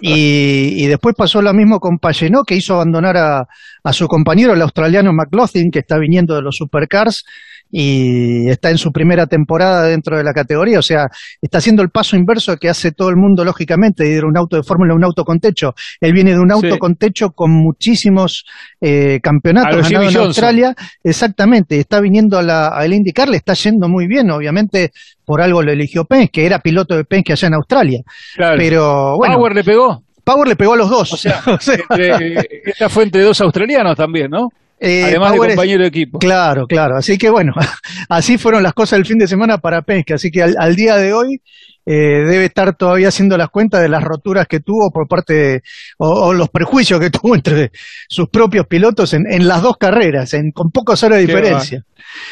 Y, 0.00 0.86
después 0.86 1.14
pasó 1.16 1.42
lo 1.42 1.52
mismo 1.52 1.78
con 1.78 1.98
Payenó, 1.98 2.42
que 2.44 2.54
hizo 2.54 2.74
abandonar 2.74 3.16
a, 3.16 3.48
a, 3.82 3.92
su 3.92 4.06
compañero, 4.06 4.54
el 4.54 4.62
australiano 4.62 5.12
McLaughlin, 5.12 5.70
que 5.70 5.80
está 5.80 5.98
viniendo 5.98 6.34
de 6.34 6.42
los 6.42 6.56
supercars 6.56 7.24
y 7.70 8.48
está 8.48 8.70
en 8.70 8.78
su 8.78 8.90
primera 8.92 9.26
temporada 9.26 9.84
dentro 9.84 10.16
de 10.16 10.24
la 10.24 10.32
categoría, 10.32 10.78
o 10.78 10.82
sea, 10.82 11.06
está 11.40 11.58
haciendo 11.58 11.82
el 11.82 11.90
paso 11.90 12.16
inverso 12.16 12.56
que 12.56 12.68
hace 12.68 12.92
todo 12.92 13.10
el 13.10 13.16
mundo 13.16 13.44
lógicamente, 13.44 14.04
de 14.04 14.16
ir 14.16 14.24
un 14.24 14.36
auto 14.36 14.56
de 14.56 14.62
fórmula 14.62 14.92
a 14.92 14.96
un 14.96 15.04
auto 15.04 15.24
con 15.24 15.38
techo. 15.40 15.74
Él 16.00 16.12
viene 16.12 16.32
de 16.32 16.40
un 16.40 16.52
auto 16.52 16.78
con 16.78 16.96
techo 16.96 17.30
con 17.30 17.50
muchísimos 17.50 18.44
eh, 18.80 19.20
campeonatos 19.22 19.88
ganados 19.88 20.14
en 20.14 20.20
Australia, 20.20 20.74
exactamente, 21.02 21.78
está 21.78 22.00
viniendo 22.00 22.38
a 22.38 22.42
la, 22.42 22.68
al 22.68 22.92
IndyCar, 22.92 23.28
le 23.28 23.36
está 23.36 23.54
yendo 23.54 23.88
muy 23.88 24.06
bien, 24.06 24.30
obviamente 24.30 24.92
por 25.24 25.42
algo 25.42 25.62
lo 25.62 25.70
eligió 25.70 26.06
Penske, 26.06 26.30
que 26.32 26.46
era 26.46 26.58
piloto 26.60 26.96
de 26.96 27.04
Penske 27.04 27.32
allá 27.34 27.48
en 27.48 27.54
Australia. 27.54 28.00
Pero 28.36 29.16
bueno, 29.18 29.36
Power 29.36 29.54
le 29.54 29.62
pegó. 29.62 30.02
Power 30.24 30.48
le 30.48 30.56
pegó 30.56 30.72
a 30.72 30.76
los 30.76 30.88
dos. 30.88 31.12
O 31.12 31.16
sea, 31.16 31.42
esta 32.64 32.88
fue 32.88 33.04
entre 33.04 33.22
dos 33.22 33.38
australianos 33.40 33.94
también, 33.94 34.30
¿no? 34.30 34.48
Eh, 34.80 35.04
Además 35.04 35.32
de 35.32 35.38
compañero 35.38 35.82
de 35.82 35.88
equipo. 35.88 36.18
Claro, 36.18 36.66
claro. 36.66 36.96
Así 36.96 37.18
que 37.18 37.30
bueno, 37.30 37.52
así 38.08 38.38
fueron 38.38 38.62
las 38.62 38.74
cosas 38.74 38.98
el 38.98 39.06
fin 39.06 39.18
de 39.18 39.26
semana 39.26 39.58
para 39.58 39.82
Penske. 39.82 40.14
Así 40.14 40.30
que 40.30 40.42
al, 40.42 40.76
día 40.76 40.96
de 40.96 41.12
hoy 41.12 41.40
eh, 41.84 42.24
debe 42.24 42.44
estar 42.44 42.76
todavía 42.76 43.08
haciendo 43.08 43.36
las 43.36 43.48
cuentas 43.48 43.82
de 43.82 43.88
las 43.88 44.04
roturas 44.04 44.46
que 44.46 44.60
tuvo 44.60 44.90
por 44.92 45.08
parte, 45.08 45.62
o, 45.98 46.32
los 46.32 46.48
prejuicios 46.50 47.00
que 47.00 47.10
tuvo 47.10 47.34
entre 47.34 47.70
sus 48.08 48.28
propios 48.28 48.66
pilotos 48.66 49.14
en, 49.14 49.48
las 49.48 49.62
dos 49.62 49.76
carreras, 49.76 50.32
en, 50.34 50.52
con 50.52 50.70
pocas 50.70 51.02
horas 51.02 51.18
de 51.18 51.26
diferencia. 51.26 51.82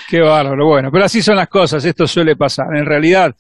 Qué 0.09 0.21
bárbaro. 0.21 0.67
Bueno, 0.67 0.91
pero 0.93 1.05
así 1.05 1.23
son 1.23 1.37
las 1.37 1.49
cosas. 1.49 1.85
Esto 1.85 2.07
suele 2.07 2.37
pasar. 2.37 2.67
En 2.77 2.87
realidad, 2.87 3.35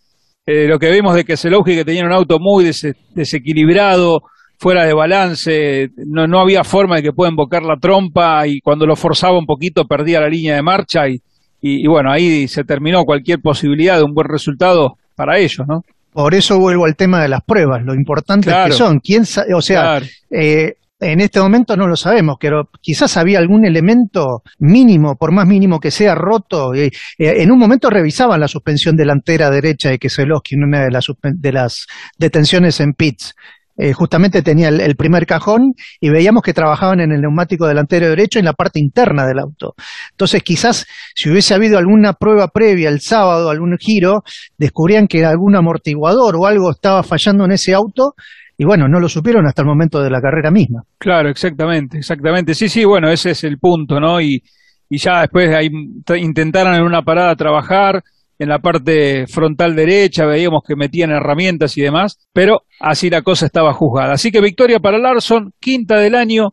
eh, 0.44 0.66
lo 0.66 0.78
que 0.78 0.90
vemos 0.90 1.14
de 1.14 1.24
que 1.24 1.36
Selowski, 1.36 1.76
que 1.76 1.84
tenía 1.84 2.04
un 2.04 2.12
auto 2.12 2.38
muy 2.40 2.68
desequilibrado, 3.14 4.22
fuera 4.58 4.84
de 4.84 4.94
balance, 4.94 5.90
no, 5.96 6.26
no 6.26 6.40
había 6.40 6.64
forma 6.64 6.96
de 6.96 7.02
que 7.02 7.12
pueda 7.12 7.30
invocar 7.30 7.62
la 7.62 7.76
trompa 7.76 8.46
y 8.46 8.60
cuando 8.60 8.86
lo 8.86 8.96
forzaba 8.96 9.38
un 9.38 9.46
poquito 9.46 9.84
perdía 9.84 10.20
la 10.20 10.28
línea 10.28 10.56
de 10.56 10.62
marcha 10.62 11.08
y, 11.08 11.20
y, 11.60 11.86
bueno, 11.86 12.12
ahí 12.12 12.48
se 12.48 12.64
terminó 12.64 13.04
cualquier 13.04 13.40
posibilidad 13.40 13.96
de 13.96 14.04
un 14.04 14.14
buen 14.14 14.28
resultado 14.28 14.96
para 15.14 15.38
ellos, 15.38 15.66
¿no? 15.66 15.82
Por 16.12 16.34
eso 16.34 16.58
vuelvo 16.58 16.86
al 16.86 16.96
tema 16.96 17.20
de 17.20 17.28
las 17.28 17.42
pruebas, 17.42 17.84
lo 17.84 17.94
importante 17.94 18.50
que 18.64 18.72
son. 18.72 19.00
¿Quién 19.00 19.24
o 19.54 19.60
sea, 19.60 20.00
eh, 20.30 20.74
en 20.98 21.20
este 21.20 21.40
momento 21.40 21.76
no 21.76 21.86
lo 21.86 21.96
sabemos, 21.96 22.36
pero 22.40 22.70
quizás 22.80 23.18
había 23.18 23.38
algún 23.38 23.66
elemento 23.66 24.42
mínimo, 24.58 25.16
por 25.16 25.30
más 25.32 25.46
mínimo 25.46 25.78
que 25.78 25.90
sea, 25.90 26.14
roto. 26.14 26.72
Eh, 26.74 26.90
en 27.18 27.50
un 27.50 27.58
momento 27.58 27.90
revisaban 27.90 28.40
la 28.40 28.48
suspensión 28.48 28.96
delantera 28.96 29.50
derecha 29.50 29.90
de 29.90 29.98
Keselowski 29.98 30.54
en 30.54 30.64
una 30.64 30.84
de 30.84 30.90
las, 30.90 31.06
de 31.22 31.52
las 31.52 31.86
detenciones 32.18 32.80
en 32.80 32.94
pits. 32.94 33.34
Eh, 33.78 33.92
justamente 33.92 34.42
tenía 34.42 34.68
el, 34.68 34.96
primer 34.96 35.26
cajón 35.26 35.74
y 36.00 36.08
veíamos 36.08 36.42
que 36.42 36.54
trabajaban 36.54 37.00
en 37.00 37.12
el 37.12 37.20
neumático 37.20 37.66
delantero 37.66 38.08
derecho 38.08 38.38
en 38.38 38.46
la 38.46 38.54
parte 38.54 38.80
interna 38.80 39.26
del 39.26 39.38
auto. 39.38 39.74
Entonces 40.12 40.42
quizás 40.42 40.86
si 41.14 41.30
hubiese 41.30 41.52
habido 41.54 41.76
alguna 41.76 42.14
prueba 42.14 42.48
previa 42.48 42.88
el 42.88 43.00
sábado, 43.00 43.50
algún 43.50 43.76
giro, 43.78 44.24
descubrían 44.56 45.06
que 45.06 45.24
algún 45.24 45.56
amortiguador 45.56 46.36
o 46.36 46.46
algo 46.46 46.70
estaba 46.70 47.02
fallando 47.02 47.44
en 47.44 47.52
ese 47.52 47.74
auto 47.74 48.14
y 48.58 48.64
bueno, 48.64 48.88
no 48.88 48.98
lo 48.98 49.08
supieron 49.08 49.46
hasta 49.46 49.60
el 49.60 49.68
momento 49.68 50.00
de 50.00 50.08
la 50.08 50.20
carrera 50.20 50.50
misma. 50.50 50.82
Claro, 50.96 51.28
exactamente, 51.28 51.98
exactamente. 51.98 52.54
Sí, 52.54 52.70
sí, 52.70 52.84
bueno, 52.86 53.10
ese 53.10 53.32
es 53.32 53.44
el 53.44 53.58
punto, 53.58 54.00
¿no? 54.00 54.18
Y, 54.18 54.42
y 54.88 54.96
ya 54.96 55.20
después 55.20 55.54
ahí 55.54 55.68
intentaron 56.16 56.74
en 56.74 56.82
una 56.82 57.02
parada 57.02 57.36
trabajar, 57.36 58.02
en 58.38 58.48
la 58.48 58.58
parte 58.58 59.26
frontal 59.26 59.74
derecha, 59.74 60.26
veíamos 60.26 60.62
que 60.66 60.76
metían 60.76 61.10
herramientas 61.10 61.76
y 61.78 61.82
demás, 61.82 62.18
pero 62.32 62.62
así 62.80 63.08
la 63.08 63.22
cosa 63.22 63.46
estaba 63.46 63.72
juzgada. 63.72 64.14
Así 64.14 64.30
que 64.30 64.40
victoria 64.40 64.78
para 64.78 64.98
Larson, 64.98 65.52
quinta 65.58 65.96
del 65.96 66.14
año, 66.14 66.50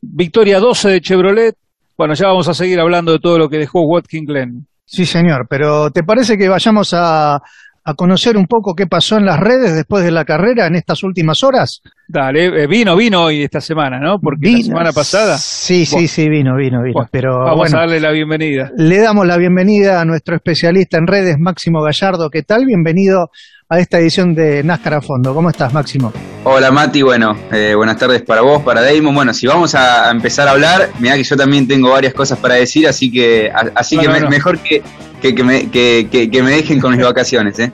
victoria 0.00 0.60
12 0.60 0.90
de 0.90 1.00
Chevrolet. 1.00 1.56
Bueno, 1.96 2.14
ya 2.14 2.28
vamos 2.28 2.48
a 2.48 2.54
seguir 2.54 2.80
hablando 2.80 3.12
de 3.12 3.18
todo 3.18 3.38
lo 3.38 3.48
que 3.48 3.58
dejó 3.58 3.82
Watkins 3.82 4.26
Glen. 4.26 4.66
Sí, 4.84 5.06
señor, 5.06 5.46
pero 5.48 5.90
¿te 5.90 6.02
parece 6.02 6.36
que 6.36 6.48
vayamos 6.48 6.92
a, 6.92 7.36
a 7.84 7.94
conocer 7.94 8.36
un 8.36 8.46
poco 8.46 8.74
qué 8.74 8.86
pasó 8.86 9.16
en 9.16 9.26
las 9.26 9.38
redes 9.38 9.74
después 9.74 10.04
de 10.04 10.10
la 10.10 10.24
carrera 10.24 10.66
en 10.66 10.74
estas 10.74 11.02
últimas 11.02 11.42
horas? 11.42 11.82
Dale, 12.14 12.62
eh, 12.62 12.66
vino, 12.68 12.94
vino 12.94 13.24
hoy 13.24 13.42
esta 13.42 13.60
semana, 13.60 13.98
¿no? 13.98 14.20
Porque 14.20 14.52
la 14.52 14.62
semana 14.62 14.92
pasada. 14.92 15.36
Sí, 15.36 15.84
sí, 15.84 16.06
sí, 16.06 16.28
vino, 16.28 16.54
vino, 16.54 16.80
vino. 16.80 17.08
pero 17.10 17.40
vamos 17.40 17.74
a 17.74 17.78
darle 17.78 17.98
la 17.98 18.12
bienvenida. 18.12 18.70
Le 18.76 19.00
damos 19.00 19.26
la 19.26 19.36
bienvenida 19.36 20.00
a 20.00 20.04
nuestro 20.04 20.36
especialista 20.36 20.96
en 20.96 21.08
redes, 21.08 21.40
Máximo 21.40 21.82
Gallardo. 21.82 22.30
¿Qué 22.30 22.44
tal? 22.44 22.66
Bienvenido 22.66 23.32
a 23.68 23.80
esta 23.80 23.98
edición 23.98 24.32
de 24.32 24.62
NASCAR 24.62 24.94
a 24.94 25.00
fondo. 25.00 25.34
¿Cómo 25.34 25.50
estás, 25.50 25.72
Máximo? 25.72 26.12
Hola, 26.44 26.70
Mati. 26.70 27.02
Bueno, 27.02 27.36
eh, 27.50 27.74
buenas 27.74 27.96
tardes 27.96 28.22
para 28.22 28.42
vos, 28.42 28.62
para 28.62 28.80
Damon. 28.80 29.12
Bueno, 29.12 29.34
si 29.34 29.48
vamos 29.48 29.74
a, 29.74 30.08
empezar 30.12 30.46
a 30.46 30.52
hablar, 30.52 30.90
mira 31.00 31.16
que 31.16 31.24
yo 31.24 31.36
también 31.36 31.66
tengo 31.66 31.90
varias 31.90 32.14
cosas 32.14 32.38
para 32.38 32.54
decir, 32.54 32.86
así 32.86 33.10
que, 33.10 33.50
así 33.74 33.98
que 33.98 34.08
mejor 34.08 34.60
que, 34.60 34.84
que, 35.20 35.42
me, 35.42 35.68
que, 35.68 36.08
que 36.30 36.42
me 36.44 36.52
dejen 36.52 36.78
con 36.78 36.94
mis 36.94 37.04
vacaciones, 37.04 37.58
¿eh? 37.58 37.72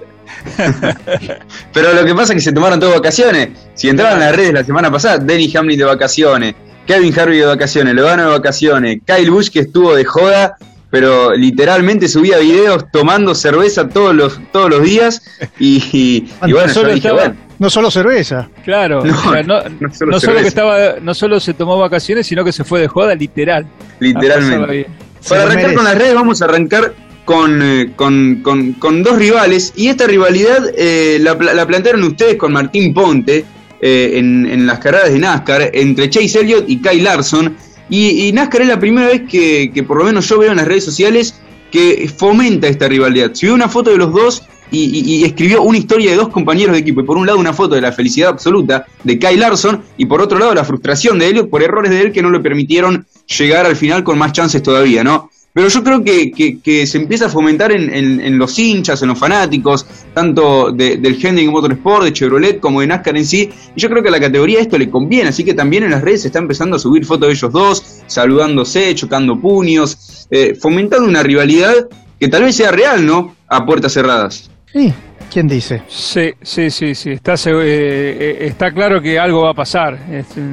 Pero 1.73 1.93
lo 1.93 2.05
que 2.05 2.15
pasa 2.15 2.33
es 2.33 2.39
que 2.39 2.41
se 2.41 2.53
tomaron 2.53 2.81
todas 2.81 2.97
vacaciones. 2.97 3.51
Si 3.75 3.89
entraban 3.89 4.15
en 4.15 4.21
las 4.21 4.37
redes 4.37 4.53
la 4.53 4.65
semana 4.65 4.91
pasada, 4.91 5.19
Denny 5.19 5.53
Hamlin 5.55 5.79
de 5.79 5.85
vacaciones, 5.85 6.55
Kevin 6.87 7.19
Harvey 7.19 7.39
de 7.39 7.47
vacaciones, 7.47 7.95
Logano 7.95 8.25
de 8.25 8.31
vacaciones, 8.31 8.99
Kyle 9.05 9.31
Busch 9.31 9.51
que 9.51 9.61
estuvo 9.61 9.95
de 9.95 10.05
joda, 10.05 10.57
pero 10.91 11.35
literalmente 11.35 12.09
subía 12.09 12.39
videos 12.39 12.87
tomando 12.91 13.35
cerveza 13.35 13.89
todos 13.89 14.15
los, 14.15 14.41
todos 14.53 14.71
los 14.71 14.83
días 14.83 15.23
y, 15.59 16.29
bueno, 16.41 16.73
yo 16.73 16.85
dije, 16.85 17.11
No 17.59 17.71
solo 17.71 17.91
cerveza. 17.91 18.49
Claro, 18.65 19.05
no, 19.05 19.93
solo, 19.93 20.19
que 20.19 20.49
estaba, 20.49 20.97
no 21.01 21.15
solo 21.15 21.39
se 21.39 21.55
tomó 21.55 21.79
vacaciones, 21.79 22.27
sino 22.27 22.45
que 22.45 22.53
se 22.53 22.65
fue 22.65 22.81
de 22.81 22.89
joda, 22.89 23.15
literal. 23.15 23.67
Literalmente. 24.01 24.89
Para 25.29 25.43
arrancar 25.43 25.75
con 25.75 25.85
las 25.85 25.97
redes, 25.97 26.15
vamos 26.15 26.43
a 26.43 26.47
arrancar 26.47 26.95
eh, 27.29 27.93
con, 27.95 28.41
con, 28.43 28.73
con, 28.73 29.03
dos 29.05 29.17
rivales 29.17 29.73
y 29.77 29.87
esta 29.87 30.07
rivalidad 30.07 30.73
eh, 30.77 31.19
la, 31.21 31.35
la, 31.35 31.65
plantearon 31.65 32.03
ustedes 32.03 32.35
con 32.35 32.53
Martín 32.53 32.93
Ponte 32.93 33.45
eh, 33.81 34.13
en, 34.17 34.67
las 34.67 34.81
carreras 34.81 35.13
de 35.13 35.19
NASCAR 35.21 35.71
entre 35.73 36.11
Chase 36.11 36.41
Elliott 36.41 36.65
y 36.69 36.79
Kyle 36.79 37.05
Larson. 37.05 37.57
Y, 37.89 38.33
NASCAR 38.33 38.63
es 38.63 38.69
la 38.69 38.81
primera 38.81 39.09
vez 39.09 39.23
que, 39.29 39.71
que, 39.73 39.83
por 39.83 39.99
lo 39.99 40.05
menos 40.05 40.29
yo 40.29 40.39
veo 40.39 40.51
en 40.51 40.57
las 40.57 40.67
redes 40.67 40.85
sociales 40.85 41.41
que 41.71 42.11
fomenta 42.15 42.67
esta 42.67 42.89
rivalidad. 42.89 43.31
Subió 43.33 43.55
una 43.55 43.69
foto 43.69 43.91
de 43.91 43.97
los 43.97 44.13
dos 44.13 44.43
y, 44.71 45.01
y, 45.01 45.25
escribió 45.25 45.63
una 45.63 45.79
historia 45.79 46.11
de 46.11 46.17
dos 46.17 46.29
compañeros 46.29 46.75
de 46.75 46.81
equipo. 46.81 47.01
Y 47.01 47.05
por 47.05 47.17
un 47.17 47.27
lado 47.27 47.39
una 47.39 47.53
foto 47.53 47.75
de 47.77 47.81
la 47.81 47.93
felicidad 47.93 48.31
absoluta 48.31 48.87
de 49.05 49.19
Kyle 49.19 49.39
Larson 49.39 49.83
y 49.97 50.07
por 50.07 50.21
otro 50.21 50.39
lado 50.39 50.55
la 50.55 50.65
frustración 50.65 51.19
de 51.19 51.29
Elliott 51.29 51.49
por 51.49 51.63
errores 51.63 51.91
de 51.91 52.01
él 52.01 52.13
que 52.13 52.23
no 52.23 52.31
le 52.31 52.41
permitieron 52.41 53.07
llegar 53.39 53.67
al 53.67 53.77
final 53.77 54.03
con 54.03 54.19
más 54.19 54.33
chances 54.33 54.63
todavía, 54.63 55.05
¿no? 55.05 55.31
Pero 55.53 55.69
yo 55.69 55.83
creo 55.83 56.05
que, 56.05 56.31
que, 56.63 56.87
se 56.87 56.99
empieza 56.99 57.27
a 57.27 57.29
fomentar 57.29 57.73
en, 57.73 57.93
en, 57.93 58.39
los 58.39 58.57
hinchas, 58.59 59.03
en 59.03 59.09
los 59.09 59.19
fanáticos, 59.19 59.85
tanto 60.15 60.71
del 60.71 61.19
Hendrick 61.21 61.51
Motorsport, 61.51 62.05
de 62.05 62.13
Chevrolet, 62.13 62.61
como 62.61 62.81
de 62.81 62.87
NASCAR 62.87 63.17
en 63.17 63.27
sí. 63.27 63.51
Y 63.75 63.81
yo 63.81 63.89
creo 63.89 64.03
que 64.03 64.11
a 64.11 64.13
la 64.13 64.21
categoría 64.21 64.61
esto 64.61 64.79
le 64.79 64.89
conviene, 64.89 65.31
así 65.31 65.45
que 65.45 65.55
también 65.55 65.83
en 65.83 65.91
las 65.91 66.03
redes 66.03 66.23
se 66.23 66.29
está 66.29 66.39
empezando 66.39 66.77
a 66.77 66.79
subir 66.79 67.05
fotos 67.05 67.29
de 67.29 67.35
ellos 67.35 67.53
dos, 67.53 68.03
saludándose, 68.07 68.95
chocando 68.95 69.41
puños, 69.41 70.29
eh, 70.31 70.55
fomentando 70.55 71.09
una 71.09 71.25
rivalidad 71.25 71.89
que 72.21 72.29
tal 72.29 72.45
vez 72.45 72.55
sea 72.55 72.71
real, 72.71 73.05
¿no? 73.05 73.35
A 73.49 73.67
puertas 73.67 73.93
cerradas. 73.93 74.51
Sí, 74.73 74.93
¿Quién 75.31 75.47
dice? 75.47 75.83
Sí, 75.87 76.33
sí, 76.43 76.71
sí, 76.71 76.93
sí. 76.97 77.11
Está, 77.11 77.35
eh, 77.35 77.37
eh, 77.47 78.37
está 78.41 78.73
claro 78.73 79.01
que 79.01 79.17
algo 79.17 79.43
va 79.43 79.53
a 79.53 79.55
pasar, 79.55 79.97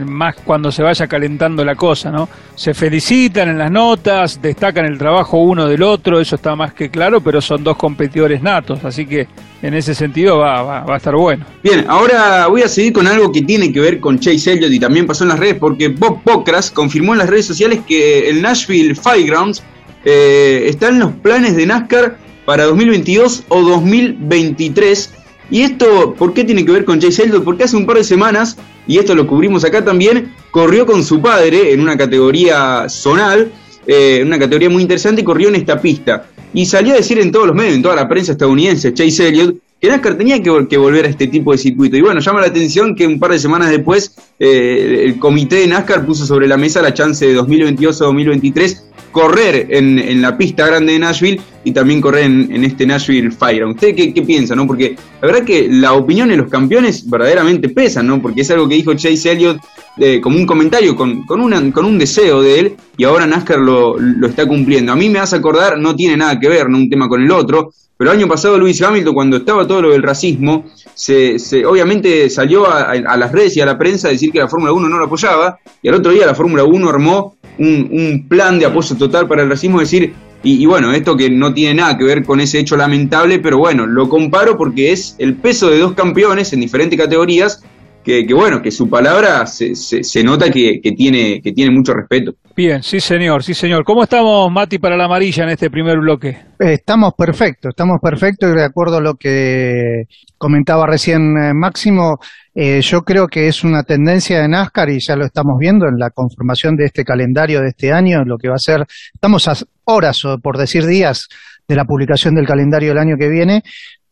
más 0.05 0.35
cuando 0.45 0.71
se 0.71 0.83
vaya 0.83 1.07
calentando 1.07 1.65
la 1.65 1.73
cosa, 1.73 2.11
¿no? 2.11 2.29
Se 2.53 2.75
felicitan 2.75 3.49
en 3.49 3.57
las 3.57 3.71
notas, 3.71 4.39
destacan 4.39 4.85
el 4.85 4.99
trabajo 4.99 5.39
uno 5.39 5.67
del 5.67 5.81
otro, 5.81 6.19
eso 6.19 6.35
está 6.35 6.55
más 6.55 6.73
que 6.73 6.91
claro, 6.91 7.21
pero 7.21 7.41
son 7.41 7.63
dos 7.63 7.75
competidores 7.75 8.43
natos, 8.43 8.85
así 8.85 9.07
que 9.07 9.27
en 9.63 9.73
ese 9.73 9.95
sentido 9.95 10.37
va, 10.37 10.61
va, 10.61 10.93
a 10.93 10.97
estar 10.97 11.15
bueno. 11.15 11.43
Bien, 11.63 11.85
ahora 11.87 12.45
voy 12.45 12.61
a 12.61 12.67
seguir 12.67 12.93
con 12.93 13.07
algo 13.07 13.31
que 13.31 13.41
tiene 13.41 13.73
que 13.73 13.79
ver 13.79 13.99
con 13.99 14.19
Chase 14.19 14.53
Elliott 14.53 14.71
y 14.71 14.79
también 14.79 15.07
pasó 15.07 15.23
en 15.23 15.29
las 15.29 15.39
redes, 15.39 15.55
porque 15.55 15.87
Bob 15.87 16.21
Pocras 16.21 16.69
confirmó 16.69 17.13
en 17.13 17.19
las 17.19 17.29
redes 17.29 17.47
sociales 17.47 17.79
que 17.87 18.29
el 18.29 18.43
Nashville 18.43 18.93
Firegrounds 18.93 19.63
eh, 20.05 20.65
está 20.67 20.89
en 20.89 20.99
los 20.99 21.13
planes 21.13 21.55
de 21.55 21.65
NASCAR 21.65 22.26
para 22.47 22.63
2022 22.63 23.43
o 23.49 23.61
2023. 23.61 25.13
Y 25.51 25.63
esto, 25.63 26.15
¿por 26.17 26.33
qué 26.33 26.45
tiene 26.45 26.63
que 26.63 26.71
ver 26.71 26.85
con 26.85 26.97
Chase 26.97 27.23
Elliott? 27.23 27.43
Porque 27.43 27.65
hace 27.65 27.75
un 27.75 27.85
par 27.85 27.97
de 27.97 28.05
semanas, 28.05 28.55
y 28.87 28.99
esto 28.99 29.15
lo 29.15 29.27
cubrimos 29.27 29.65
acá 29.65 29.83
también, 29.83 30.33
corrió 30.49 30.85
con 30.85 31.03
su 31.03 31.21
padre 31.21 31.73
en 31.73 31.81
una 31.81 31.97
categoría 31.97 32.87
zonal, 32.87 33.51
eh, 33.85 34.23
una 34.25 34.39
categoría 34.39 34.69
muy 34.69 34.81
interesante, 34.81 35.21
y 35.21 35.23
corrió 35.25 35.49
en 35.49 35.55
esta 35.55 35.81
pista. 35.81 36.27
Y 36.53 36.65
salió 36.65 36.93
a 36.93 36.95
decir 36.95 37.19
en 37.19 37.33
todos 37.33 37.47
los 37.47 37.55
medios, 37.55 37.75
en 37.75 37.81
toda 37.81 37.97
la 37.97 38.07
prensa 38.07 38.31
estadounidense, 38.31 38.93
Chase 38.93 39.27
Elliott, 39.27 39.57
que 39.81 39.89
NASCAR 39.89 40.17
tenía 40.17 40.41
que, 40.41 40.77
volver 40.77 41.03
a 41.03 41.09
este 41.09 41.27
tipo 41.27 41.51
de 41.51 41.57
circuito. 41.57 41.97
Y 41.97 42.01
bueno, 42.01 42.21
llama 42.21 42.39
la 42.39 42.47
atención 42.47 42.95
que 42.95 43.05
un 43.05 43.19
par 43.19 43.31
de 43.31 43.39
semanas 43.39 43.71
después 43.71 44.15
eh, 44.39 45.03
el 45.05 45.19
comité 45.19 45.57
de 45.57 45.67
NASCAR 45.67 46.05
puso 46.05 46.25
sobre 46.25 46.47
la 46.47 46.55
mesa 46.55 46.81
la 46.81 46.93
chance 46.93 47.27
de 47.27 47.33
2022 47.33 48.01
o 48.01 48.05
2023 48.05 48.85
correr 49.11 49.67
en, 49.71 49.97
en, 49.97 50.21
la 50.21 50.37
pista 50.37 50.67
grande 50.67 50.93
de 50.93 50.99
Nashville 50.99 51.41
y 51.67 51.73
también 51.73 51.99
correr 51.99 52.23
en, 52.23 52.63
este 52.63 52.85
Nashville 52.85 53.29
Fire. 53.29 53.65
¿Usted 53.65 53.93
qué, 53.93 54.13
qué, 54.13 54.21
piensa? 54.21 54.55
¿no? 54.55 54.65
Porque 54.65 54.95
la 55.21 55.27
verdad 55.27 55.43
que 55.43 55.67
la 55.69 55.93
opinión 55.93 56.29
de 56.29 56.37
los 56.37 56.49
campeones 56.49 57.09
verdaderamente 57.09 57.67
pesa, 57.67 58.01
¿no? 58.01 58.21
Porque 58.21 58.41
es 58.41 58.51
algo 58.51 58.69
que 58.69 58.75
dijo 58.75 58.93
Chase 58.93 59.33
Elliott 59.33 59.59
eh, 59.97 60.21
como 60.21 60.37
un 60.37 60.45
comentario, 60.45 60.95
con, 60.95 61.25
con, 61.25 61.41
una, 61.41 61.71
con 61.73 61.83
un 61.83 61.97
deseo 61.97 62.41
de 62.41 62.59
él, 62.59 62.75
y 62.95 63.03
ahora 63.03 63.27
NASCAR 63.27 63.59
lo, 63.59 63.99
lo, 63.99 64.27
está 64.27 64.45
cumpliendo. 64.45 64.93
A 64.93 64.95
mí 64.95 65.09
me 65.09 65.19
hace 65.19 65.35
acordar, 65.35 65.77
no 65.77 65.93
tiene 65.93 66.15
nada 66.15 66.39
que 66.39 66.47
ver, 66.47 66.69
¿no? 66.69 66.77
Un 66.77 66.89
tema 66.89 67.09
con 67.09 67.21
el 67.21 67.31
otro, 67.31 67.71
pero 67.97 68.11
el 68.11 68.17
año 68.17 68.27
pasado 68.29 68.57
Luis 68.57 68.81
Hamilton, 68.81 69.13
cuando 69.13 69.37
estaba 69.37 69.67
todo 69.67 69.81
lo 69.81 69.89
del 69.91 70.03
racismo, 70.03 70.65
se, 70.93 71.35
obviamente 71.65 72.29
salió 72.29 72.65
a, 72.71 72.95
las 72.95 73.31
redes 73.31 73.57
y 73.57 73.61
a 73.61 73.65
la 73.65 73.77
prensa 73.77 74.07
a 74.07 74.11
decir 74.11 74.31
que 74.31 74.39
la 74.39 74.47
Fórmula 74.47 74.71
1 74.71 74.87
no 74.87 74.99
lo 74.99 75.05
apoyaba, 75.05 75.59
y 75.81 75.89
al 75.89 75.95
otro 75.95 76.11
día 76.13 76.25
la 76.25 76.35
Fórmula 76.35 76.63
1 76.63 76.89
armó 76.89 77.35
un, 77.57 78.25
plan 78.29 78.59
de 78.59 78.65
apoyo 78.65 78.95
total 78.95 79.27
para 79.27 79.43
el 79.43 79.49
racismo, 79.49 79.81
es 79.81 79.89
decir, 79.89 80.13
y, 80.43 80.65
bueno, 80.65 80.93
esto 80.93 81.17
que 81.17 81.29
no 81.29 81.53
tiene 81.53 81.75
nada 81.75 81.97
que 81.97 82.03
ver 82.03 82.23
con 82.23 82.39
ese 82.39 82.59
hecho 82.59 82.77
lamentable, 82.77 83.39
pero 83.39 83.57
bueno, 83.57 83.85
lo 83.85 84.07
comparo 84.07 84.57
porque 84.57 84.91
es 84.91 85.15
el 85.17 85.35
peso 85.35 85.69
de 85.69 85.79
dos 85.79 85.93
campeones 85.93 86.53
en 86.53 86.61
diferentes 86.61 86.97
categorías 86.97 87.63
que, 88.07 88.33
bueno, 88.33 88.61
que 88.61 88.71
su 88.71 88.89
palabra 88.89 89.45
se, 89.45 89.75
se, 89.75 90.23
nota 90.23 90.49
que, 90.49 90.79
tiene, 90.95 91.41
que 91.41 91.51
tiene 91.51 91.75
mucho 91.75 91.93
respeto. 91.93 92.35
Bien, 92.55 92.81
sí 92.81 93.01
señor, 93.01 93.43
sí 93.43 93.53
señor. 93.53 93.83
¿Cómo 93.83 94.03
estamos, 94.03 94.49
Mati, 94.49 94.79
para 94.79 94.95
la 94.95 95.05
amarilla 95.05 95.43
en 95.43 95.49
este 95.49 95.69
primer 95.69 95.97
bloque? 95.97 96.37
Estamos 96.57 97.15
perfectos, 97.17 97.71
estamos 97.71 97.97
perfectos 98.01 98.49
y 98.49 98.55
de 98.55 98.63
acuerdo 98.63 98.97
a 98.97 99.01
lo 99.01 99.15
que 99.15 100.03
comentaba 100.37 100.87
recién 100.87 101.35
eh, 101.37 101.53
Máximo, 101.53 102.19
eh, 102.55 102.79
yo 102.81 103.01
creo 103.01 103.27
que 103.27 103.49
es 103.49 103.65
una 103.65 103.83
tendencia 103.83 104.39
de 104.39 104.47
NASCAR 104.47 104.89
y 104.89 104.99
ya 105.01 105.17
lo 105.17 105.25
estamos 105.25 105.57
viendo 105.59 105.85
en 105.87 105.99
la 105.99 106.09
conformación 106.09 106.77
de 106.77 106.85
este 106.85 107.03
calendario 107.03 107.59
de 107.59 107.69
este 107.69 107.91
año, 107.91 108.23
lo 108.23 108.37
que 108.37 108.47
va 108.47 108.55
a 108.55 108.59
ser, 108.59 108.85
estamos 109.13 109.49
a 109.49 109.55
horas 109.83 110.23
o 110.23 110.37
por 110.39 110.57
decir 110.57 110.85
días 110.85 111.27
de 111.67 111.75
la 111.75 111.83
publicación 111.83 112.35
del 112.35 112.47
calendario 112.47 112.89
del 112.89 112.99
año 112.99 113.17
que 113.19 113.27
viene, 113.27 113.63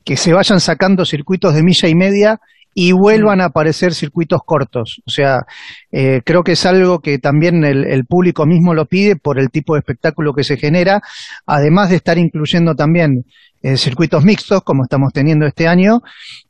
que 0.04 0.18
se 0.18 0.34
vayan 0.34 0.60
sacando 0.60 1.06
circuitos 1.06 1.56
de 1.56 1.64
milla 1.64 1.88
y 1.88 1.96
media 1.96 2.42
y 2.77 2.91
vuelvan 2.91 3.39
a 3.39 3.46
aparecer 3.46 3.94
circuitos 3.94 4.41
cortos. 4.46 5.01
O 5.08 5.10
sea, 5.10 5.46
eh, 5.91 6.22
creo 6.25 6.44
que 6.44 6.51
es 6.51 6.65
algo 6.65 7.00
que 7.00 7.17
también 7.20 7.63
el, 7.63 8.05
público 8.05 8.46
mismo 8.46 8.74
lo 8.74 8.86
pide 8.86 9.15
por 9.15 9.39
el 9.39 9.50
tipo 9.50 9.74
de 9.74 9.79
espectáculo 9.79 10.34
que 10.34 10.44
se 10.44 10.58
genera, 10.58 11.01
además 11.46 11.89
de 11.89 11.96
estar 11.96 12.17
incluyendo 12.17 12.75
también 12.75 13.24
eh, 13.63 13.77
circuitos 13.77 14.25
mixtos, 14.25 14.62
como 14.62 14.84
estamos 14.84 15.13
teniendo 15.13 15.48
este 15.48 15.70
año. 15.70 16.01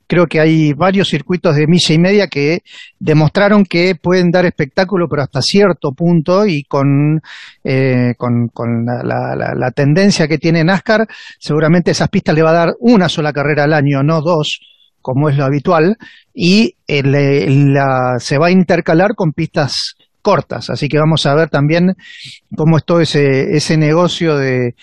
Creo 0.08 0.26
que 0.26 0.40
hay 0.40 0.74
varios 0.74 1.10
circuitos 1.10 1.56
de 1.56 1.68
milla 1.68 1.94
y 1.94 2.00
media 2.00 2.28
que 2.28 2.64
demostraron 3.00 3.64
que 3.64 3.94
pueden 3.96 4.32
dar 4.32 4.46
espectáculo, 4.46 5.08
pero 5.08 5.22
hasta 5.22 5.44
cierto 5.44 5.92
punto 5.92 6.48
y 6.48 6.64
con, 6.64 7.22
eh, 7.64 8.14
con, 8.18 8.50
la, 8.86 9.54
la 9.56 9.72
tendencia 9.72 10.28
que 10.28 10.40
tiene 10.40 10.64
NASCAR, 10.64 11.08
seguramente 11.40 11.92
esas 11.92 12.10
pistas 12.10 12.34
le 12.34 12.42
va 12.42 12.50
a 12.50 12.66
dar 12.66 12.74
una 12.80 13.10
sola 13.10 13.32
carrera 13.32 13.64
al 13.64 13.74
año, 13.74 14.04
no 14.04 14.22
dos, 14.22 14.60
como 15.06 15.30
es 15.30 15.38
lo 15.38 15.46
habitual, 15.46 15.98
y 16.34 16.74
se 16.88 18.38
va 18.40 18.48
a 18.48 18.52
intercalar 18.52 19.14
con 19.14 19.34
pistas 19.34 19.96
cortas. 20.24 20.72
Así 20.72 20.90
que 20.90 20.98
vamos 20.98 21.28
a 21.28 21.36
ver 21.36 21.50
también 21.50 21.96
cómo 22.56 22.78
es 22.78 22.86
todo 22.86 23.02
ese, 23.02 23.56
ese 23.56 23.78
negocio 23.78 24.36
de, 24.36 24.74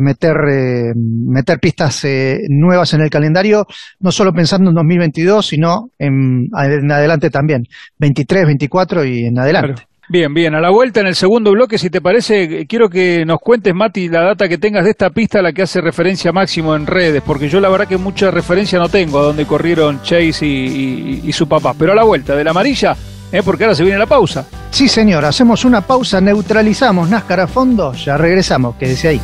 meter, 0.00 0.34
eh, 0.50 0.92
meter 0.96 1.60
pistas 1.60 2.04
eh, 2.04 2.40
nuevas 2.48 2.92
en 2.92 3.02
el 3.02 3.08
calendario, 3.10 3.68
no 4.00 4.10
solo 4.10 4.32
pensando 4.32 4.70
en 4.70 4.74
2022, 4.74 5.46
sino 5.46 5.90
en 5.96 6.50
adelante 6.52 7.30
también, 7.30 7.68
23, 7.98 8.46
24 8.46 9.04
y 9.04 9.26
en 9.26 9.38
adelante. 9.38 9.86
Bien, 10.08 10.32
bien. 10.32 10.54
A 10.54 10.60
la 10.60 10.70
vuelta 10.70 11.00
en 11.00 11.08
el 11.08 11.16
segundo 11.16 11.50
bloque, 11.50 11.78
si 11.78 11.90
te 11.90 12.00
parece, 12.00 12.66
quiero 12.66 12.88
que 12.88 13.24
nos 13.26 13.40
cuentes, 13.40 13.74
Mati, 13.74 14.08
la 14.08 14.22
data 14.22 14.48
que 14.48 14.56
tengas 14.56 14.84
de 14.84 14.90
esta 14.90 15.10
pista 15.10 15.40
a 15.40 15.42
la 15.42 15.52
que 15.52 15.62
hace 15.62 15.80
referencia 15.80 16.32
Máximo 16.32 16.76
en 16.76 16.86
redes, 16.86 17.22
porque 17.26 17.48
yo 17.48 17.60
la 17.60 17.68
verdad 17.68 17.88
que 17.88 17.96
mucha 17.96 18.30
referencia 18.30 18.78
no 18.78 18.88
tengo 18.88 19.18
a 19.18 19.22
dónde 19.22 19.46
corrieron 19.46 20.00
Chase 20.02 20.46
y, 20.46 21.32
su 21.32 21.48
papá. 21.48 21.74
Pero 21.76 21.92
a 21.92 21.94
la 21.96 22.04
vuelta, 22.04 22.36
de 22.36 22.44
la 22.44 22.50
amarilla, 22.52 22.96
¿eh? 23.32 23.42
porque 23.44 23.64
ahora 23.64 23.74
se 23.74 23.82
viene 23.82 23.98
la 23.98 24.06
pausa. 24.06 24.46
Sí, 24.70 24.88
señor, 24.88 25.24
hacemos 25.24 25.64
una 25.64 25.80
pausa, 25.80 26.20
neutralizamos 26.20 27.10
NASCAR 27.10 27.40
a 27.40 27.46
fondo, 27.48 27.92
ya 27.92 28.16
regresamos, 28.16 28.76
quédese 28.76 29.08
ahí. 29.08 29.20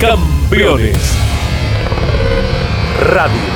Campeones 0.00 1.16
Radio 3.02 3.55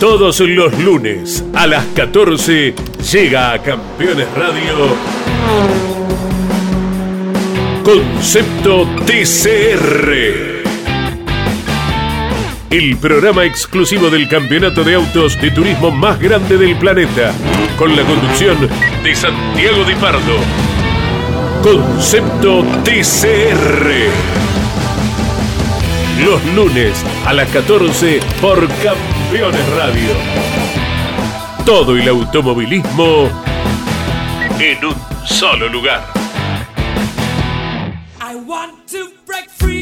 Todos 0.00 0.38
los 0.38 0.78
lunes 0.78 1.44
a 1.54 1.66
las 1.66 1.84
14 1.86 2.72
llega 3.10 3.52
a 3.52 3.60
Campeones 3.60 4.28
Radio 4.32 4.94
Concepto 7.82 8.86
TCR. 9.04 10.62
El 12.70 12.96
programa 12.98 13.44
exclusivo 13.44 14.08
del 14.08 14.28
campeonato 14.28 14.84
de 14.84 14.94
autos 14.94 15.40
de 15.40 15.50
turismo 15.50 15.90
más 15.90 16.20
grande 16.20 16.56
del 16.56 16.76
planeta, 16.76 17.32
con 17.76 17.96
la 17.96 18.04
conducción 18.04 18.56
de 19.02 19.16
Santiago 19.16 19.82
Di 19.82 19.94
Pardo. 19.96 20.38
Concepto 21.64 22.64
TCR 22.84 24.38
los 26.24 26.44
lunes 26.46 27.04
a 27.26 27.32
las 27.32 27.48
14 27.48 28.18
por 28.40 28.66
Campeones 28.68 29.17
Radio. 29.30 30.14
Todo 31.66 31.94
el 31.98 32.08
automovilismo 32.08 33.28
en 34.58 34.84
un 34.86 34.94
solo 35.26 35.68
lugar. 35.68 36.02
I 38.20 38.34
want 38.36 38.88
to 38.90 39.10
break 39.26 39.50
free. 39.50 39.77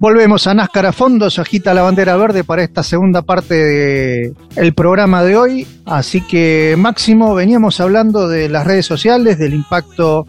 Volvemos 0.00 0.46
a 0.46 0.54
NASCAR 0.54 0.86
a 0.86 0.92
fondo, 0.92 1.28
se 1.28 1.42
agita 1.42 1.74
la 1.74 1.82
bandera 1.82 2.16
verde 2.16 2.42
para 2.42 2.62
esta 2.62 2.82
segunda 2.82 3.20
parte 3.20 4.32
del 4.54 4.72
programa 4.74 5.22
de 5.22 5.36
hoy. 5.36 5.66
Así 5.84 6.22
que 6.22 6.74
Máximo, 6.78 7.34
veníamos 7.34 7.80
hablando 7.80 8.26
de 8.26 8.48
las 8.48 8.66
redes 8.66 8.86
sociales, 8.86 9.38
del 9.38 9.52
impacto 9.52 10.24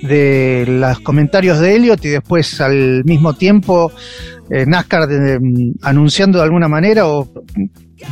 de 0.00 0.64
los 0.66 1.00
comentarios 1.00 1.60
de 1.60 1.76
Elliot 1.76 2.02
y 2.02 2.08
después 2.08 2.62
al 2.62 3.04
mismo 3.04 3.34
tiempo 3.34 3.92
eh, 4.48 4.64
NASCAR 4.64 5.06
mm, 5.06 5.80
anunciando 5.82 6.38
de 6.38 6.44
alguna 6.44 6.68
manera 6.68 7.06
o 7.06 7.28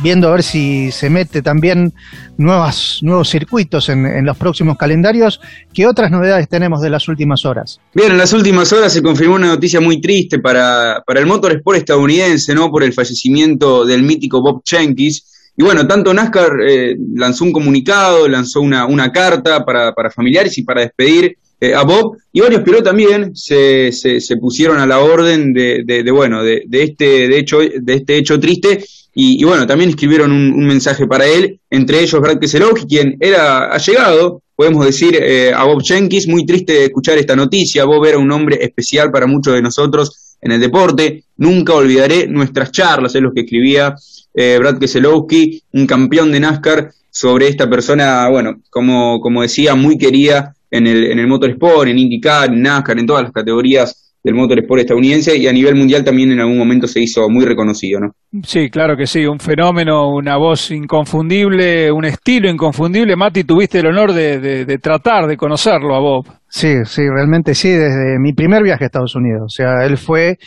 viendo 0.01 0.27
a 0.27 0.31
ver 0.31 0.43
si 0.43 0.91
se 0.91 1.09
mete 1.09 1.41
también 1.41 1.93
nuevos 2.37 3.01
circuitos 3.25 3.89
en, 3.89 4.25
los 4.25 4.37
próximos 4.37 4.77
calendarios. 4.77 5.41
¿Qué 5.73 5.85
otras 5.85 6.11
novedades 6.11 6.47
tenemos 6.47 6.81
de 6.81 6.89
las 6.89 7.07
últimas 7.07 7.45
horas? 7.45 7.79
Bien, 7.93 8.11
en 8.11 8.17
las 8.17 8.33
últimas 8.33 8.71
horas 8.73 8.93
se 8.93 9.01
confirmó 9.01 9.35
una 9.35 9.47
noticia 9.47 9.79
muy 9.79 9.99
triste 9.99 10.39
para, 10.39 11.03
para 11.05 11.19
el 11.19 11.25
motorsport 11.25 11.77
estadounidense, 11.77 12.53
¿no? 12.53 12.69
Por 12.71 12.83
el 12.83 12.93
fallecimiento 12.93 13.85
del 13.85 14.03
mítico 14.03 14.41
Bob 14.41 14.61
Jenkins. 14.65 15.51
Y 15.57 15.63
bueno, 15.63 15.85
tanto 15.85 16.13
NASCAR 16.13 16.51
eh, 16.65 16.95
lanzó 17.15 17.43
un 17.43 17.51
comunicado, 17.51 18.27
lanzó 18.27 18.61
una, 18.61 18.85
una 18.85 19.11
carta 19.11 19.65
para, 19.65 19.93
para 19.93 20.09
familiares 20.09 20.57
y 20.57 20.63
para 20.63 20.81
despedir 20.81 21.37
eh, 21.61 21.73
a 21.73 21.83
Bob, 21.83 22.15
y 22.31 22.39
varios 22.39 22.61
pilotos 22.61 22.85
también 22.85 23.35
se, 23.35 23.91
se, 23.91 24.37
pusieron 24.37 24.79
a 24.79 24.85
la 24.85 24.99
orden 24.99 25.51
de, 25.51 25.83
de, 25.85 26.09
bueno, 26.09 26.41
de, 26.41 26.63
de, 26.65 26.83
este, 26.83 27.27
de, 27.27 27.37
hecho, 27.37 27.59
de 27.59 27.93
este 27.93 28.15
hecho 28.15 28.39
triste, 28.39 28.81
y, 29.21 29.43
bueno, 29.43 29.67
también 29.67 29.89
escribieron 29.89 30.31
un, 30.31 30.65
mensaje 30.65 31.05
para 31.05 31.27
él, 31.27 31.59
entre 31.69 31.99
ellos 31.99 32.21
Brad 32.21 32.39
Keselowski, 32.39 32.87
quien 32.87 33.17
era 33.19 33.65
allegado, 33.65 34.41
podemos 34.55 34.85
decir, 34.85 35.17
eh, 35.21 35.51
a 35.53 35.65
Bob 35.65 35.81
Jenkins, 35.83 36.25
muy 36.25 36.45
triste 36.45 36.85
escuchar 36.85 37.17
esta 37.17 37.35
noticia, 37.35 37.83
Bob 37.83 38.05
era 38.05 38.17
un 38.17 38.31
hombre 38.31 38.59
especial 38.61 39.11
para 39.11 39.27
muchos 39.27 39.55
de 39.55 39.61
nosotros 39.61 40.37
en 40.41 40.53
el 40.53 40.61
deporte, 40.61 41.25
nunca 41.35 41.73
olvidaré 41.73 42.27
nuestras 42.27 42.71
charlas, 42.71 43.13
es 43.13 43.21
lo 43.21 43.33
que 43.33 43.41
escribía 43.41 43.93
eh, 44.33 44.57
Brad 44.57 44.79
Keselowski, 44.79 45.63
un 45.73 45.85
campeón 45.85 46.31
de 46.31 46.39
NASCAR, 46.39 46.93
sobre 47.11 47.49
esta 47.49 47.69
persona, 47.69 48.29
bueno, 48.29 48.61
como, 48.69 49.19
como 49.19 49.41
decía, 49.41 49.75
muy 49.75 49.97
querida 49.97 50.55
en 50.71 50.87
el, 50.87 51.11
en 51.11 51.19
el 51.19 51.27
motorsport, 51.27 51.89
en 51.89 51.99
IndyCar, 51.99 52.53
en 52.53 52.61
NASCAR, 52.61 52.97
en 52.97 53.05
todas 53.05 53.23
las 53.23 53.33
categorías 53.33 54.08
del 54.23 54.35
motorsport 54.35 54.81
estadounidense 54.81 55.37
y 55.37 55.47
a 55.47 55.53
nivel 55.53 55.75
mundial 55.75 56.03
también 56.03 56.31
en 56.31 56.41
algún 56.41 56.57
momento 56.57 56.87
se 56.87 57.01
hizo 57.01 57.29
muy 57.29 57.45
reconocido, 57.45 58.01
¿no? 58.01 58.11
Sí, 58.43 58.69
claro 58.69 58.97
que 58.97 59.07
sí, 59.07 59.25
un 59.25 59.39
fenómeno, 59.39 60.09
una 60.09 60.35
voz 60.37 60.71
inconfundible, 60.71 61.91
un 61.91 62.05
estilo 62.05 62.49
inconfundible. 62.49 63.15
Mati, 63.15 63.45
tuviste 63.45 63.79
el 63.79 63.87
honor 63.87 64.11
de, 64.13 64.65
de, 64.65 64.77
tratar 64.77 65.25
de 65.25 65.37
conocerlo 65.37 65.95
a 65.95 65.99
Bob. 65.99 66.25
Sí, 66.49 66.83
sí, 66.85 67.01
realmente 67.07 67.55
sí, 67.55 67.69
desde 67.69 68.19
mi 68.19 68.33
primer 68.33 68.61
viaje 68.61 68.83
a 68.83 68.87
Estados 68.87 69.15
Unidos. 69.15 69.43
O 69.45 69.49
sea, 69.49 69.85
él 69.85 69.97
fue, 69.97 70.37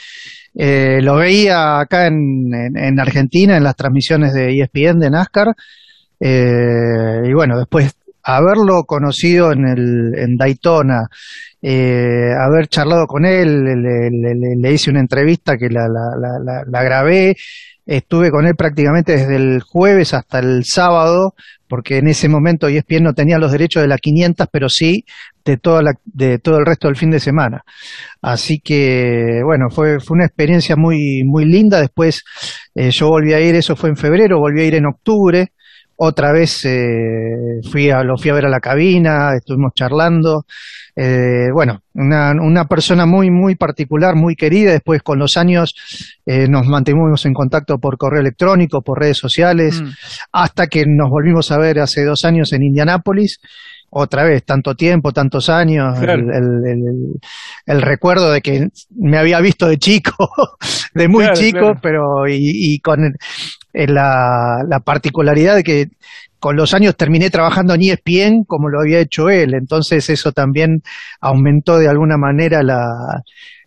eh, 0.54 1.00
lo 1.00 1.16
veía 1.16 1.80
acá 1.80 2.08
en, 2.08 2.52
en, 2.76 3.00
Argentina, 3.00 3.56
en 3.56 3.64
las 3.64 3.76
transmisiones 3.76 4.34
de 4.34 4.60
ESPN 4.60 4.98
de 4.98 5.10
NASCAR, 5.10 5.54
y 6.24 7.32
bueno, 7.32 7.58
después 7.58 7.96
haberlo 8.22 8.84
conocido 8.84 9.52
en, 9.52 9.66
el, 9.66 10.12
en 10.16 10.36
Daytona, 10.36 11.08
eh, 11.60 12.32
haber 12.38 12.68
charlado 12.68 13.06
con 13.06 13.24
él, 13.24 13.64
le, 13.64 14.72
hice 14.72 14.90
una 14.90 15.00
entrevista 15.00 15.56
que 15.56 15.68
la, 15.68 15.88
la, 15.88 16.64
la, 16.66 16.82
grabé, 16.82 17.36
estuve 17.84 18.30
con 18.30 18.46
él 18.46 18.54
prácticamente 18.54 19.16
desde 19.16 19.36
el 19.36 19.60
jueves 19.60 20.14
hasta 20.14 20.38
el 20.38 20.64
sábado, 20.64 21.34
porque 21.68 21.98
en 21.98 22.08
ese 22.08 22.28
momento 22.28 22.68
ESPN 22.68 23.02
no 23.02 23.14
tenía 23.14 23.38
los 23.38 23.50
derechos 23.50 23.82
de 23.82 23.88
las 23.88 24.00
500, 24.00 24.46
pero 24.52 24.68
sí 24.68 25.04
de, 25.44 25.56
toda 25.56 25.82
la, 25.82 25.94
de 26.04 26.38
todo 26.38 26.58
el 26.58 26.66
resto 26.66 26.86
del 26.88 26.96
fin 26.96 27.10
de 27.10 27.18
semana. 27.18 27.64
Así 28.20 28.60
que, 28.60 29.40
bueno, 29.44 29.68
fue, 29.70 29.98
fue 29.98 30.16
una 30.16 30.26
experiencia 30.26 30.76
muy, 30.76 31.24
muy 31.24 31.44
linda. 31.44 31.80
Después 31.80 32.22
eh, 32.74 32.90
yo 32.90 33.08
volví 33.08 33.32
a 33.32 33.40
ir, 33.40 33.54
eso 33.56 33.74
fue 33.74 33.88
en 33.90 33.96
febrero, 33.96 34.38
volví 34.38 34.60
a 34.60 34.66
ir 34.66 34.74
en 34.74 34.86
octubre 34.86 35.52
otra 35.96 36.32
vez 36.32 36.64
eh, 36.64 37.60
fui 37.70 37.90
a, 37.90 38.02
lo 38.02 38.16
fui 38.16 38.30
a 38.30 38.34
ver 38.34 38.46
a 38.46 38.50
la 38.50 38.60
cabina, 38.60 39.34
estuvimos 39.36 39.72
charlando. 39.74 40.44
Eh, 40.94 41.48
bueno, 41.52 41.82
una, 41.94 42.32
una, 42.32 42.66
persona 42.66 43.06
muy, 43.06 43.30
muy 43.30 43.54
particular, 43.56 44.14
muy 44.14 44.34
querida. 44.34 44.72
Después, 44.72 45.02
con 45.02 45.18
los 45.18 45.36
años, 45.36 45.74
eh, 46.26 46.48
nos 46.48 46.66
mantuvimos 46.66 47.24
en 47.24 47.32
contacto 47.32 47.78
por 47.78 47.96
correo 47.96 48.20
electrónico, 48.20 48.82
por 48.82 49.00
redes 49.00 49.16
sociales, 49.16 49.80
mm. 49.80 49.88
hasta 50.32 50.66
que 50.66 50.84
nos 50.86 51.08
volvimos 51.08 51.50
a 51.50 51.58
ver 51.58 51.78
hace 51.80 52.04
dos 52.04 52.24
años 52.24 52.52
en 52.52 52.62
Indianápolis 52.62 53.40
otra 53.94 54.24
vez, 54.24 54.42
tanto 54.44 54.74
tiempo, 54.74 55.12
tantos 55.12 55.50
años, 55.50 55.98
el, 56.00 57.82
recuerdo 57.82 58.32
de 58.32 58.40
que 58.40 58.68
me 58.96 59.18
había 59.18 59.38
visto 59.40 59.68
de 59.68 59.78
chico, 59.78 60.30
de 60.94 61.08
muy 61.08 61.30
chico, 61.34 61.74
pero 61.82 62.26
y, 62.26 62.80
con 62.80 63.14
la, 63.74 64.64
la, 64.66 64.80
particularidad 64.80 65.56
de 65.56 65.62
que 65.62 65.88
con 66.38 66.56
los 66.56 66.72
años 66.72 66.96
terminé 66.96 67.28
trabajando 67.28 67.74
en 67.74 67.82
ESPN 67.82 68.44
como 68.44 68.70
lo 68.70 68.80
había 68.80 68.98
hecho 68.98 69.28
él, 69.28 69.52
entonces 69.52 70.08
eso 70.08 70.32
también 70.32 70.82
aumentó 71.20 71.76
de 71.78 71.88
alguna 71.88 72.16
manera 72.16 72.62
la, 72.62 73.22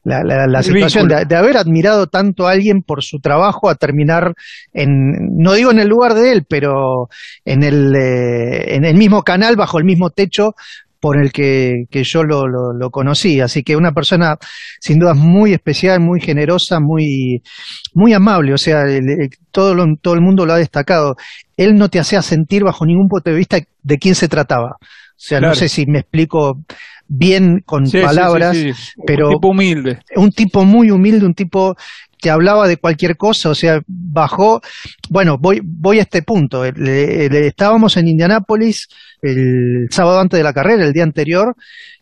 la, 0.05 0.47
la, 0.47 0.63
situación 0.63 1.07
de, 1.07 1.35
haber 1.35 1.57
admirado 1.57 2.07
tanto 2.07 2.47
a 2.47 2.51
alguien 2.51 2.83
por 2.83 3.03
su 3.03 3.19
trabajo 3.19 3.69
a 3.69 3.75
terminar 3.75 4.35
en, 4.71 5.35
no 5.35 5.53
digo 5.53 5.71
en 5.71 5.79
el 5.79 5.87
lugar 5.87 6.13
de 6.13 6.31
él, 6.31 6.45
pero 6.47 7.09
en 7.43 7.63
el, 7.63 7.95
eh, 7.95 8.75
en 8.75 8.85
el 8.85 8.95
mismo 8.95 9.23
canal, 9.23 9.55
bajo 9.55 9.79
el 9.79 9.83
mismo 9.83 10.11
techo 10.11 10.53
por 10.99 11.21
el 11.21 11.31
que, 11.31 11.85
que 11.89 12.03
yo 12.03 12.23
lo, 12.23 12.45
lo, 12.47 12.89
conocí. 12.89 13.41
Así 13.41 13.63
que 13.63 13.75
una 13.75 13.91
persona 13.91 14.37
sin 14.79 14.99
duda 14.99 15.13
muy 15.13 15.53
especial, 15.53 15.99
muy 15.99 16.21
generosa, 16.21 16.79
muy, 16.79 17.41
muy 17.93 18.13
amable. 18.13 18.53
O 18.53 18.57
sea, 18.57 18.85
todo, 19.51 19.75
todo 20.01 20.13
el 20.13 20.21
mundo 20.21 20.45
lo 20.45 20.53
ha 20.53 20.57
destacado. 20.57 21.15
Él 21.57 21.75
no 21.75 21.89
te 21.89 21.99
hacía 21.99 22.21
sentir 22.21 22.63
bajo 22.63 22.85
ningún 22.85 23.07
punto 23.07 23.29
de 23.29 23.35
vista 23.37 23.57
de 23.83 23.97
quién 23.97 24.15
se 24.15 24.27
trataba. 24.27 24.77
O 25.15 25.17
sea, 25.17 25.39
no 25.39 25.55
sé 25.55 25.69
si 25.69 25.85
me 25.85 25.99
explico 25.99 26.59
bien 27.07 27.61
con 27.65 27.89
palabras, 27.89 28.57
pero... 29.05 29.27
Un 29.27 29.33
tipo 29.35 29.47
humilde. 29.49 29.99
Un 30.15 30.31
tipo 30.31 30.65
muy 30.65 30.91
humilde, 30.91 31.25
un 31.25 31.33
tipo 31.33 31.75
que 32.17 32.29
hablaba 32.29 32.67
de 32.67 32.77
cualquier 32.77 33.17
cosa, 33.17 33.49
o 33.49 33.55
sea, 33.55 33.81
bajó, 33.87 34.61
bueno, 35.09 35.37
voy, 35.37 35.61
voy 35.63 35.99
a 35.99 36.03
este 36.03 36.23
punto, 36.23 36.65
estábamos 36.65 37.97
en 37.97 38.07
Indianápolis 38.07 38.87
el 39.21 39.87
sábado 39.91 40.19
antes 40.19 40.39
de 40.39 40.43
la 40.43 40.53
carrera, 40.53 40.85
el 40.85 40.93
día 40.93 41.03
anterior, 41.03 41.55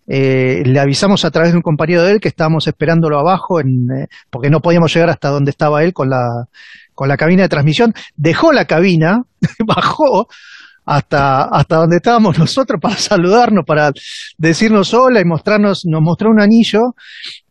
eh, 0.07 0.63
le 0.65 0.79
avisamos 0.79 1.23
a 1.25 1.31
través 1.31 1.51
de 1.51 1.57
un 1.57 1.61
compañero 1.61 2.03
de 2.03 2.13
él 2.13 2.19
que 2.19 2.27
estábamos 2.27 2.67
esperándolo 2.67 3.19
abajo, 3.19 3.59
en, 3.59 3.87
eh, 3.91 4.07
porque 4.29 4.49
no 4.49 4.61
podíamos 4.61 4.93
llegar 4.93 5.09
hasta 5.09 5.29
donde 5.29 5.51
estaba 5.51 5.83
él 5.83 5.93
con 5.93 6.09
la, 6.09 6.45
con 6.93 7.07
la 7.07 7.17
cabina 7.17 7.43
de 7.43 7.49
transmisión, 7.49 7.93
dejó 8.15 8.51
la 8.53 8.65
cabina, 8.65 9.23
bajó, 9.65 10.27
hasta, 10.85 11.43
hasta 11.43 11.77
donde 11.77 11.97
estábamos 11.97 12.37
nosotros 12.39 12.79
para 12.81 12.97
saludarnos, 12.97 13.65
para 13.65 13.91
decirnos 14.37 14.93
hola 14.93 15.21
y 15.21 15.25
mostrarnos, 15.25 15.83
nos 15.85 16.01
mostró 16.01 16.29
un 16.29 16.41
anillo 16.41 16.95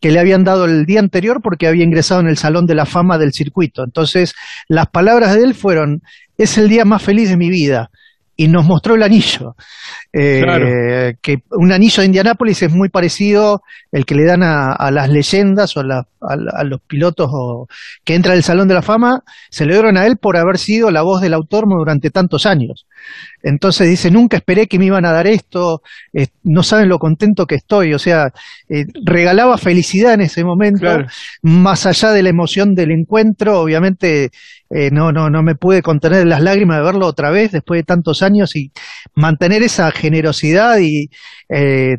que 0.01 0.11
le 0.11 0.21
habían 0.21 0.45
dado 0.45 0.65
el 0.65 0.85
día 0.85 1.01
anterior 1.01 1.41
porque 1.43 1.67
había 1.67 1.85
ingresado 1.85 2.21
en 2.21 2.29
el 2.29 2.37
Salón 2.37 2.67
de 2.67 2.75
la 2.75 2.87
Fama 2.87 3.19
del 3.19 3.33
circuito. 3.33 3.85
Entonces, 3.85 4.35
las 4.69 4.87
palabras 4.89 5.35
de 5.35 5.43
él 5.43 5.55
fueron, 5.55 6.03
es 6.37 6.59
el 6.59 6.69
día 6.69 6.85
más 6.85 7.03
feliz 7.03 7.29
de 7.29 7.37
mi 7.37 7.51
vida 7.51 7.91
y 8.37 8.49
nos 8.49 8.67
mostró 8.67 8.95
el 8.95 9.03
anillo. 9.03 9.55
Eh, 10.13 11.15
que 11.23 11.39
un 11.51 11.73
anillo 11.73 12.01
de 12.01 12.07
Indianápolis 12.07 12.63
es 12.63 12.73
muy 12.73 12.89
parecido 12.89 13.63
el 13.91 14.05
que 14.05 14.15
le 14.15 14.25
dan 14.25 14.43
a, 14.43 14.91
las 14.91 15.09
leyendas 15.09 15.77
o 15.77 15.81
a, 15.81 16.65
los 16.65 16.81
pilotos 16.83 17.31
que 18.05 18.15
entran 18.15 18.37
al 18.37 18.43
Salón 18.43 18.69
de 18.69 18.75
la 18.75 18.83
Fama, 18.83 19.23
se 19.51 19.67
le 19.67 19.75
dieron 19.75 19.97
a 19.97 20.07
él 20.07 20.17
por 20.17 20.37
haber 20.37 20.59
sido 20.59 20.91
la 20.91 21.03
voz 21.03 21.21
del 21.21 21.35
autor 21.35 21.67
durante 21.69 22.11
tantos 22.11 22.47
años. 22.47 22.87
Entonces 23.43 23.89
dice, 23.89 24.11
nunca 24.11 24.37
esperé 24.37 24.67
que 24.67 24.79
me 24.79 24.87
iban 24.87 25.05
a 25.05 25.13
dar 25.13 25.27
esto, 25.27 25.83
eh, 26.13 26.29
no 26.45 26.63
saben 26.63 26.89
lo 26.89 26.99
contento 26.99 27.47
que 27.47 27.57
estoy, 27.57 27.93
o 27.93 27.99
sea, 27.99 28.33
eh, 28.69 28.85
regalaba 29.05 29.59
felicidad 29.59 30.15
en 30.15 30.23
ese 30.23 30.45
momento, 30.45 30.87
más 31.43 31.87
allá 31.87 32.13
de 32.13 32.23
la 32.23 32.29
emoción 32.29 32.75
del 32.75 32.93
encuentro, 32.93 33.61
obviamente 33.61 34.31
eh, 34.75 34.91
no, 34.91 35.13
no, 35.13 35.31
no 35.31 35.43
me 35.43 35.55
pude 35.55 35.83
contener 35.83 36.27
las 36.27 36.41
lágrimas 36.41 36.79
de 36.79 36.85
verlo 36.85 37.07
otra 37.07 37.31
vez 37.31 37.53
después 37.53 37.79
de 37.79 37.85
tantos 37.85 38.23
años 38.23 38.57
y 38.57 38.71
mantener 39.15 39.63
esa 39.63 39.91
generosidad 39.91 40.79
y 40.81 41.11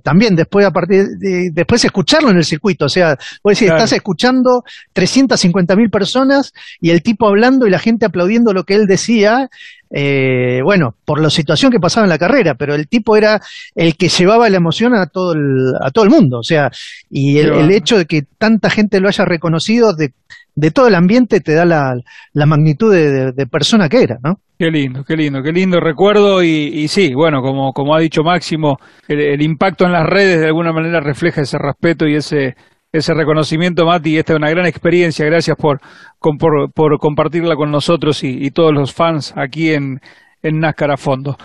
también 0.01 0.35
después 0.35 0.65
a 0.65 0.71
partir 0.71 1.05
de, 1.19 1.51
después 1.53 1.85
escucharlo 1.85 2.31
en 2.31 2.37
el 2.37 2.43
circuito, 2.43 2.85
o 2.85 2.89
sea, 2.89 3.15
vos 3.43 3.53
decís, 3.53 3.69
estás 3.69 3.93
escuchando 3.93 4.63
350 4.93 5.75
mil 5.75 5.91
personas 5.91 6.53
y 6.81 6.89
el 6.89 7.03
tipo 7.03 7.27
hablando 7.27 7.67
y 7.67 7.69
la 7.69 7.77
gente 7.77 8.07
aplaudiendo 8.07 8.51
lo 8.51 8.63
que 8.63 8.73
él 8.73 8.87
decía, 8.87 9.49
eh, 9.95 10.61
bueno, 10.63 10.95
por 11.05 11.21
la 11.21 11.29
situación 11.29 11.71
que 11.71 11.79
pasaba 11.79 12.05
en 12.05 12.09
la 12.09 12.17
carrera, 12.17 12.55
pero 12.55 12.73
el 12.73 12.87
tipo 12.87 13.15
era 13.15 13.39
el 13.75 13.95
que 13.95 14.09
llevaba 14.09 14.49
la 14.49 14.57
emoción 14.57 14.95
a 14.95 15.05
todo 15.05 15.33
el, 15.33 15.73
a 15.79 15.91
todo 15.91 16.03
el 16.03 16.09
mundo, 16.09 16.39
o 16.39 16.43
sea, 16.43 16.71
y 17.11 17.37
el, 17.37 17.69
hecho 17.71 17.99
de 17.99 18.05
que 18.05 18.23
tanta 18.39 18.71
gente 18.71 18.99
lo 18.99 19.07
haya 19.07 19.23
reconocido 19.23 19.93
de, 19.93 20.13
de 20.55 20.71
todo 20.71 20.87
el 20.87 20.95
ambiente 20.95 21.39
te 21.39 21.53
da 21.53 21.65
la, 21.65 21.95
la 22.33 22.45
magnitud 22.45 22.93
de, 22.93 23.47
persona 23.47 23.89
que 23.89 24.03
era, 24.03 24.17
¿no? 24.23 24.39
Qué 24.57 24.69
lindo, 24.69 25.03
qué 25.03 25.15
lindo, 25.17 25.41
qué 25.41 25.51
lindo 25.51 25.79
recuerdo 25.79 26.43
y, 26.43 26.47
y 26.47 26.87
sí, 26.87 27.13
bueno, 27.13 27.41
como, 27.41 27.95
ha 27.95 27.99
dicho 27.99 28.23
Máximo, 28.23 28.77
el, 29.07 29.41
impacto 29.41 29.85
en 29.85 29.91
las 29.91 30.05
redes 30.05 30.39
de 30.39 30.47
alguna 30.47 30.71
manera 30.71 30.99
refleja 30.99 31.41
ese 31.41 31.57
respeto 31.57 32.07
y 32.07 32.15
ese 32.15 32.55
ese 32.91 33.15
reconocimiento, 33.15 33.87
Mati. 33.87 34.19
Esta 34.19 34.33
es 34.33 34.37
una 34.37 34.51
gran 34.51 34.67
experiencia. 34.67 35.25
Gracias 35.25 35.57
por, 35.57 35.81
por, 36.19 36.99
compartirla 36.99 37.55
con 37.55 37.71
nosotros 37.71 38.23
y, 38.23 38.51
todos 38.51 38.71
los 38.71 38.93
fans 38.93 39.33
aquí 39.35 39.73
en, 39.73 39.99
en 40.43 40.59
NASCAR 40.59 40.91
a 40.91 40.97
fondo. 40.97 41.35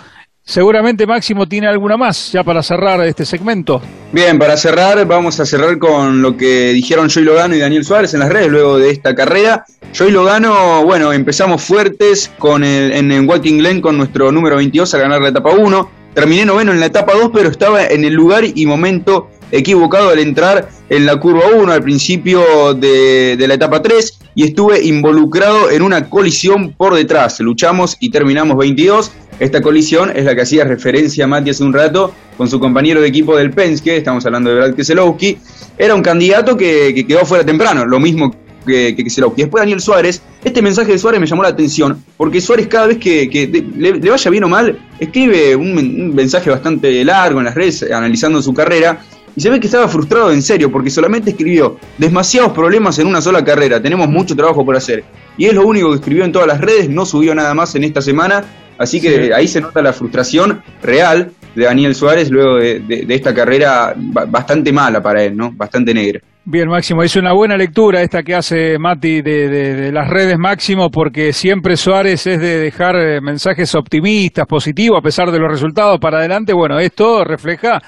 Seguramente 0.49 1.07
Máximo 1.07 1.47
tiene 1.47 1.67
alguna 1.67 1.99
más 1.99 2.33
ya 2.33 2.43
para 2.43 2.63
cerrar 2.63 3.07
este 3.07 3.27
segmento. 3.27 3.83
Bien, 4.13 4.39
para 4.39 4.57
cerrar, 4.57 5.07
vamos 5.07 5.39
a 5.41 5.45
cerrar 5.45 5.77
con 5.77 6.23
lo 6.23 6.39
que 6.39 6.71
dijeron 6.71 7.11
Joy 7.11 7.25
Logano 7.25 7.55
y 7.55 7.59
Daniel 7.59 7.85
Suárez 7.85 8.15
en 8.15 8.21
las 8.21 8.31
redes 8.31 8.49
luego 8.49 8.79
de 8.79 8.89
esta 8.91 9.15
carrera. 9.15 9.67
Joy 9.93 10.11
Logano, 10.11 10.87
bueno, 10.87 11.13
empezamos 11.13 11.63
fuertes 11.63 12.31
con 12.39 12.65
el, 12.65 12.93
en, 12.93 13.29
Walking 13.29 13.59
Glen 13.59 13.83
con 13.83 13.99
nuestro 13.99 14.33
número 14.33 14.57
22 14.57 14.95
a 14.95 14.99
ganar 14.99 15.21
la 15.21 15.29
etapa 15.29 15.51
1. 15.51 15.91
Terminé 16.15 16.47
noveno 16.47 16.73
en 16.73 16.81
la 16.81 16.87
etapa 16.87 17.13
2, 17.13 17.31
pero 17.35 17.51
estaba 17.51 17.85
en 17.85 18.07
el 18.07 18.15
lugar 18.15 18.43
y 18.43 18.65
momento 18.65 19.29
equivocado 19.53 20.09
al 20.09 20.19
entrar 20.19 20.71
en 20.89 21.05
la 21.05 21.17
curva 21.17 21.43
1 21.55 21.71
al 21.71 21.83
principio 21.83 22.73
de, 22.73 23.37
la 23.47 23.53
etapa 23.53 23.83
3 23.83 24.19
y 24.35 24.45
estuve 24.45 24.83
involucrado 24.83 25.71
en 25.71 25.83
una 25.83 26.09
colisión 26.09 26.73
por 26.73 26.95
detrás. 26.95 27.39
Luchamos 27.41 27.99
y 28.01 28.09
terminamos 28.11 28.57
22. 28.57 29.13
Esta 29.41 29.63
colisión 29.63 30.11
es 30.15 30.25
la 30.25 30.35
que 30.35 30.43
hacía 30.43 30.65
referencia 30.65 31.25
a 31.25 31.29
Mati 31.29 31.51
hace 31.51 31.63
un 31.63 31.73
rato 31.73 32.13
con 32.37 32.49
su 32.49 32.59
compañero 32.59 33.01
de 33.01 33.09
equipo 33.09 33.37
del 33.37 33.53
Penske, 33.53 33.97
estamos 33.97 34.27
hablando 34.27 34.51
de 34.51 34.57
Brad 34.57 34.75
Keselowski. 34.75 35.39
Era 35.77 35.95
un 35.95 36.03
candidato 36.03 36.57
que, 36.57 37.05
quedó 37.07 37.25
fuera 37.25 37.45
temprano, 37.45 37.87
lo 37.87 38.01
mismo 38.01 38.35
que, 38.67 38.95
que 38.97 39.05
Keselowski. 39.05 39.43
Después 39.43 39.63
Daniel 39.63 39.81
Suárez, 39.81 40.23
este 40.43 40.61
mensaje 40.61 40.93
de 40.93 40.99
Suárez 40.99 41.21
me 41.21 41.27
llamó 41.27 41.43
la 41.45 41.51
atención, 41.51 42.05
porque 42.17 42.41
Suárez 42.41 42.67
cada 42.67 42.89
vez 42.89 42.99
que, 42.99 43.65
le, 43.77 43.93
vaya 44.11 44.31
bien 44.31 44.43
o 44.43 44.49
mal, 44.49 44.77
escribe 44.99 45.55
un 45.55 46.15
mensaje 46.15 46.51
bastante 46.51 47.05
largo 47.05 47.39
en 47.39 47.45
las 47.45 47.55
redes 47.55 47.85
analizando 47.85 48.43
su 48.43 48.53
carrera 48.53 49.01
y 49.37 49.41
se 49.41 49.51
ve 49.51 49.61
que 49.61 49.69
estaba 49.69 49.87
frustrado 49.87 50.33
en 50.33 50.43
serio 50.43 50.73
porque 50.73 50.91
solamente 50.91 51.31
escribió 51.31 51.79
demasiados 51.97 52.51
problemas 52.53 52.99
en 52.99 53.07
una 53.07 53.21
sola 53.21 53.45
carrera, 53.45 53.81
tenemos 53.81 54.09
mucho 54.09 54.35
trabajo 54.35 54.65
por 54.65 54.75
hacer. 54.75 55.05
Y 55.37 55.45
es 55.45 55.55
lo 55.55 55.65
único 55.65 55.91
que 55.91 55.97
escribió 55.97 56.25
en 56.25 56.33
todas 56.33 56.49
las 56.49 56.61
redes, 56.61 56.91
no 56.91 57.07
subió 57.07 57.37
nada 57.37 57.55
más 57.55 57.73
en 57.77 57.85
esta 57.85 58.03
semana, 58.03 58.45
así 58.79 59.01
que 59.01 59.33
ahí 59.35 59.49
se 59.49 59.61
nota 59.61 59.83
la 59.83 59.93
frustración 59.93 60.63
real 60.83 61.33
de 61.55 61.65
Daniel 61.65 61.95
Suárez 61.95 62.31
luego 62.31 62.57
de, 62.57 63.07
esta 63.09 63.35
carrera 63.35 63.95
bastante 63.97 64.73
mala 64.73 65.01
para 65.01 65.25
él, 65.25 65.37
¿no? 65.37 65.51
Bastante 65.53 65.93
negra. 65.93 66.21
Bien, 66.45 66.67
Máximo, 66.69 67.03
es 67.03 67.15
una 67.17 67.35
buena 67.35 67.57
lectura 67.59 68.01
esta 68.01 68.23
que 68.23 68.35
hace 68.35 68.79
Mati 68.79 69.21
de, 69.21 69.49
de, 69.49 69.93
las 69.93 70.09
redes 70.09 70.39
Máximo, 70.39 70.89
porque 70.89 71.33
siempre 71.35 71.77
Suárez 71.77 72.27
es 72.27 72.41
de 72.41 72.59
dejar 72.59 72.97
eh, 72.97 73.21
mensajes 73.21 73.75
optimistas, 73.75 74.47
positivos, 74.47 74.99
a 74.99 75.03
pesar 75.03 75.31
de 75.31 75.39
los 75.39 75.51
resultados 75.51 75.99
para 76.01 76.19
adelante. 76.19 76.55
Bueno, 76.55 76.79
esto 76.79 77.23
refleja 77.23 77.83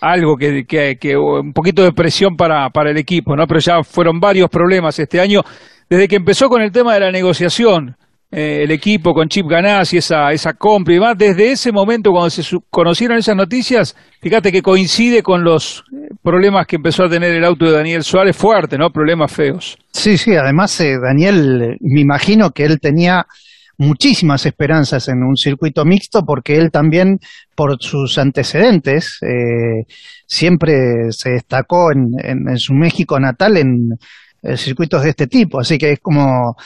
algo 0.00 0.36
que, 0.36 0.64
que, 0.66 1.16
un 1.16 1.52
poquito 1.52 1.82
de 1.82 1.92
presión 1.92 2.36
para, 2.36 2.70
para 2.70 2.90
el 2.90 2.96
equipo, 2.96 3.34
¿no? 3.34 3.44
Pero 3.46 3.60
ya 3.60 3.82
fueron 3.82 4.20
varios 4.20 4.48
problemas 4.50 4.98
este 5.00 5.20
año, 5.20 5.40
desde 5.88 6.06
que 6.06 6.16
empezó 6.16 6.48
con 6.48 6.62
el 6.62 6.70
tema 6.70 6.94
de 6.94 7.00
la 7.00 7.10
negociación 7.10 7.96
eh, 8.28 8.64
el 8.64 8.72
equipo 8.72 9.14
con 9.14 9.28
Chip 9.28 9.46
Ganassi, 9.46 9.98
esa, 9.98 10.32
esa 10.32 10.54
compra 10.54 10.92
y 10.92 10.96
demás, 10.96 11.16
desde 11.16 11.52
ese 11.52 11.70
momento 11.70 12.10
cuando 12.10 12.28
se 12.28 12.42
conocieron 12.70 13.18
esas 13.18 13.36
noticias, 13.36 13.94
fíjate 14.20 14.50
que 14.50 14.62
coincide 14.62 15.22
con 15.22 15.44
los 15.44 15.84
eh, 15.92 16.08
problemas 16.22 16.66
que 16.66 16.74
empezó 16.74 17.04
a 17.04 17.08
tener 17.08 17.32
el 17.32 17.44
auto 17.44 17.66
de 17.66 17.72
Daniel 17.72 18.02
Suárez 18.02 18.36
fuerte, 18.36 18.76
¿no? 18.76 18.90
Problemas 18.90 19.32
feos. 19.32 19.78
Sí, 19.92 20.18
sí, 20.18 20.34
además 20.34 20.78
eh, 20.80 20.96
Daniel, 21.00 21.76
me 21.80 22.00
imagino 22.00 22.50
que 22.50 22.64
él 22.64 22.80
tenía 22.80 23.26
muchísimas 23.78 24.44
esperanzas 24.44 25.08
en 25.08 25.22
un 25.22 25.36
circuito 25.36 25.84
mixto 25.84 26.22
porque 26.26 26.56
él 26.56 26.72
también, 26.72 27.20
por 27.54 27.76
sus 27.78 28.18
antecedentes, 28.18 29.20
siempre 30.26 31.12
se 31.12 31.30
destacó 31.30 31.92
en, 31.92 32.08
en, 32.24 32.58
su 32.58 32.72
México 32.72 33.20
natal 33.20 33.58
en, 33.58 33.90
eh, 34.42 34.56
circuitos 34.56 35.02
de 35.02 35.10
este 35.10 35.26
tipo, 35.26 35.58
así 35.58 35.78
que 35.78 35.92
es 35.92 36.00
como 36.00 36.56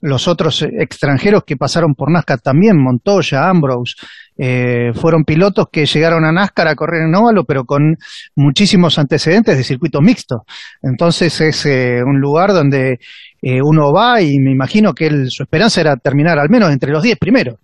los 0.00 0.26
otros 0.26 0.62
extranjeros 0.62 1.44
que 1.44 1.56
pasaron 1.56 1.94
por 1.94 2.10
NASCAR 2.10 2.40
también, 2.40 2.76
Montoya, 2.82 3.48
Ambrose, 3.48 3.96
eh, 4.36 4.92
fueron 4.94 5.24
pilotos 5.24 5.66
que 5.70 5.84
llegaron 5.84 6.24
a 6.24 6.32
NASCAR 6.32 6.68
a 6.68 6.74
correr 6.74 7.02
en 7.02 7.14
óvalo, 7.14 7.44
pero 7.44 7.64
con 7.64 7.96
muchísimos 8.34 8.98
antecedentes 8.98 9.56
de 9.56 9.64
circuito 9.64 10.00
mixto. 10.00 10.44
Entonces 10.82 11.40
es 11.40 11.66
eh, 11.66 12.02
un 12.04 12.18
lugar 12.20 12.52
donde 12.52 12.98
uno 13.62 13.92
va 13.92 14.20
y 14.20 14.38
me 14.40 14.50
imagino 14.50 14.92
que 14.92 15.26
su 15.28 15.44
esperanza 15.44 15.80
era 15.80 15.96
terminar 15.96 16.38
al 16.40 16.48
menos 16.48 16.72
entre 16.72 16.90
los 16.90 17.02
10 17.02 17.18
primeros. 17.18 17.56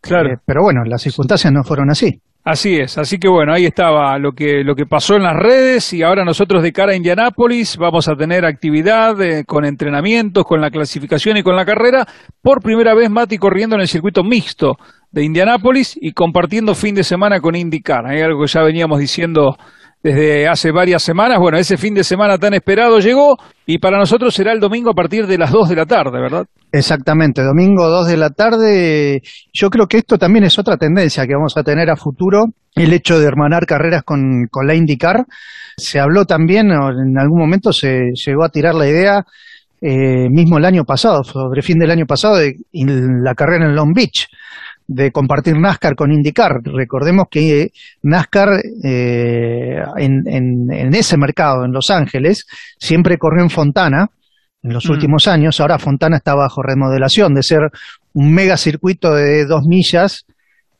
Claro. 0.00 0.40
pero 0.44 0.62
bueno, 0.62 0.84
las 0.84 1.02
circunstancias 1.02 1.52
no 1.52 1.64
fueron 1.64 1.90
así. 1.90 2.20
Así 2.48 2.76
es, 2.76 2.96
así 2.96 3.18
que 3.18 3.26
bueno, 3.28 3.52
ahí 3.52 3.64
estaba 3.64 4.16
lo 4.20 4.30
que, 4.30 4.62
lo 4.62 4.76
que 4.76 4.86
pasó 4.86 5.16
en 5.16 5.24
las 5.24 5.34
redes 5.34 5.92
y 5.92 6.04
ahora 6.04 6.24
nosotros 6.24 6.62
de 6.62 6.70
cara 6.70 6.92
a 6.92 6.94
Indianápolis 6.94 7.76
vamos 7.76 8.06
a 8.06 8.14
tener 8.14 8.44
actividad 8.44 9.20
eh, 9.20 9.42
con 9.44 9.64
entrenamientos, 9.64 10.44
con 10.44 10.60
la 10.60 10.70
clasificación 10.70 11.36
y 11.36 11.42
con 11.42 11.56
la 11.56 11.64
carrera. 11.64 12.06
Por 12.40 12.62
primera 12.62 12.94
vez 12.94 13.10
Mati 13.10 13.36
corriendo 13.36 13.74
en 13.74 13.80
el 13.82 13.88
circuito 13.88 14.22
mixto 14.22 14.76
de 15.10 15.24
Indianápolis 15.24 15.98
y 16.00 16.12
compartiendo 16.12 16.76
fin 16.76 16.94
de 16.94 17.02
semana 17.02 17.40
con 17.40 17.56
IndyCar. 17.56 18.06
Hay 18.06 18.20
algo 18.20 18.42
que 18.42 18.46
ya 18.46 18.62
veníamos 18.62 19.00
diciendo 19.00 19.56
desde 20.02 20.48
hace 20.48 20.70
varias 20.70 21.02
semanas. 21.02 21.38
Bueno, 21.38 21.58
ese 21.58 21.76
fin 21.76 21.94
de 21.94 22.04
semana 22.04 22.38
tan 22.38 22.54
esperado 22.54 22.98
llegó 22.98 23.36
y 23.66 23.78
para 23.78 23.98
nosotros 23.98 24.34
será 24.34 24.52
el 24.52 24.60
domingo 24.60 24.90
a 24.90 24.94
partir 24.94 25.26
de 25.26 25.38
las 25.38 25.50
2 25.50 25.68
de 25.68 25.76
la 25.76 25.86
tarde, 25.86 26.20
¿verdad? 26.20 26.46
Exactamente, 26.70 27.42
domingo 27.42 27.88
2 27.88 28.08
de 28.08 28.16
la 28.16 28.30
tarde. 28.30 29.22
Yo 29.52 29.70
creo 29.70 29.86
que 29.86 29.98
esto 29.98 30.18
también 30.18 30.44
es 30.44 30.58
otra 30.58 30.76
tendencia 30.76 31.26
que 31.26 31.34
vamos 31.34 31.56
a 31.56 31.62
tener 31.62 31.90
a 31.90 31.96
futuro, 31.96 32.44
el 32.74 32.92
hecho 32.92 33.18
de 33.18 33.26
hermanar 33.26 33.66
carreras 33.66 34.02
con, 34.04 34.46
con 34.50 34.66
la 34.66 34.74
IndyCar. 34.74 35.24
Se 35.76 35.98
habló 35.98 36.24
también, 36.24 36.70
en 36.70 37.18
algún 37.18 37.38
momento 37.38 37.72
se 37.72 38.12
llegó 38.14 38.44
a 38.44 38.48
tirar 38.48 38.74
la 38.74 38.88
idea, 38.88 39.24
eh, 39.80 40.28
mismo 40.30 40.58
el 40.58 40.64
año 40.64 40.84
pasado, 40.84 41.22
sobre 41.24 41.62
fin 41.62 41.78
del 41.78 41.90
año 41.90 42.06
pasado, 42.06 42.36
de 42.36 42.54
la 42.72 43.34
carrera 43.34 43.66
en 43.66 43.74
Long 43.74 43.94
Beach 43.94 44.28
de 44.88 45.10
compartir 45.10 45.58
NASCAR 45.58 45.96
con 45.96 46.12
IndyCar. 46.12 46.60
Recordemos 46.62 47.26
que 47.30 47.72
NASCAR 48.02 48.60
eh, 48.84 49.82
en, 49.96 50.94
ese 50.94 51.16
mercado, 51.16 51.64
en 51.64 51.72
Los 51.72 51.90
Ángeles, 51.90 52.46
siempre 52.78 53.18
corrió 53.18 53.42
en 53.42 53.50
Fontana 53.50 54.10
en 54.62 54.72
los 54.72 54.86
mm. 54.88 54.92
últimos 54.92 55.28
años. 55.28 55.60
Ahora 55.60 55.78
Fontana 55.78 56.16
está 56.18 56.34
bajo 56.34 56.62
remodelación 56.62 57.34
de 57.34 57.42
ser 57.42 57.70
un 58.12 58.32
mega 58.32 58.56
circuito 58.56 59.14
de 59.14 59.44
dos 59.46 59.64
millas. 59.64 60.24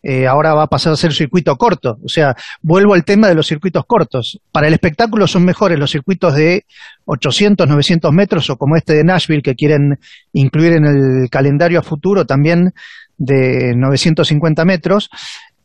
Eh, 0.02 0.24
ahora 0.24 0.54
va 0.54 0.62
a 0.64 0.68
pasar 0.68 0.92
a 0.92 0.96
ser 0.96 1.12
circuito 1.12 1.56
corto. 1.56 1.98
O 2.04 2.08
sea, 2.08 2.36
vuelvo 2.62 2.94
al 2.94 3.04
tema 3.04 3.26
de 3.26 3.34
los 3.34 3.48
circuitos 3.48 3.84
cortos. 3.86 4.38
Para 4.52 4.68
el 4.68 4.74
espectáculo 4.74 5.26
son 5.26 5.44
mejores 5.44 5.80
los 5.80 5.90
circuitos 5.90 6.36
de 6.36 6.64
800, 7.06 7.66
900 7.68 8.12
metros 8.12 8.48
o 8.50 8.56
como 8.56 8.76
este 8.76 8.94
de 8.94 9.02
Nashville 9.02 9.42
que 9.42 9.56
quieren 9.56 9.98
incluir 10.32 10.74
en 10.74 10.84
el 10.84 11.28
calendario 11.28 11.80
a 11.80 11.82
futuro 11.82 12.24
también 12.24 12.72
de 13.18 13.74
950 13.76 14.64
metros, 14.64 15.10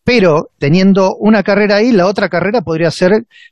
pero 0.03 0.49
teniendo 0.57 1.15
una 1.19 1.43
carrera 1.43 1.77
ahí, 1.77 1.91
la 1.91 2.07
otra 2.07 2.27
carrera 2.29 2.61
podría 2.61 2.89
ser 2.89 3.11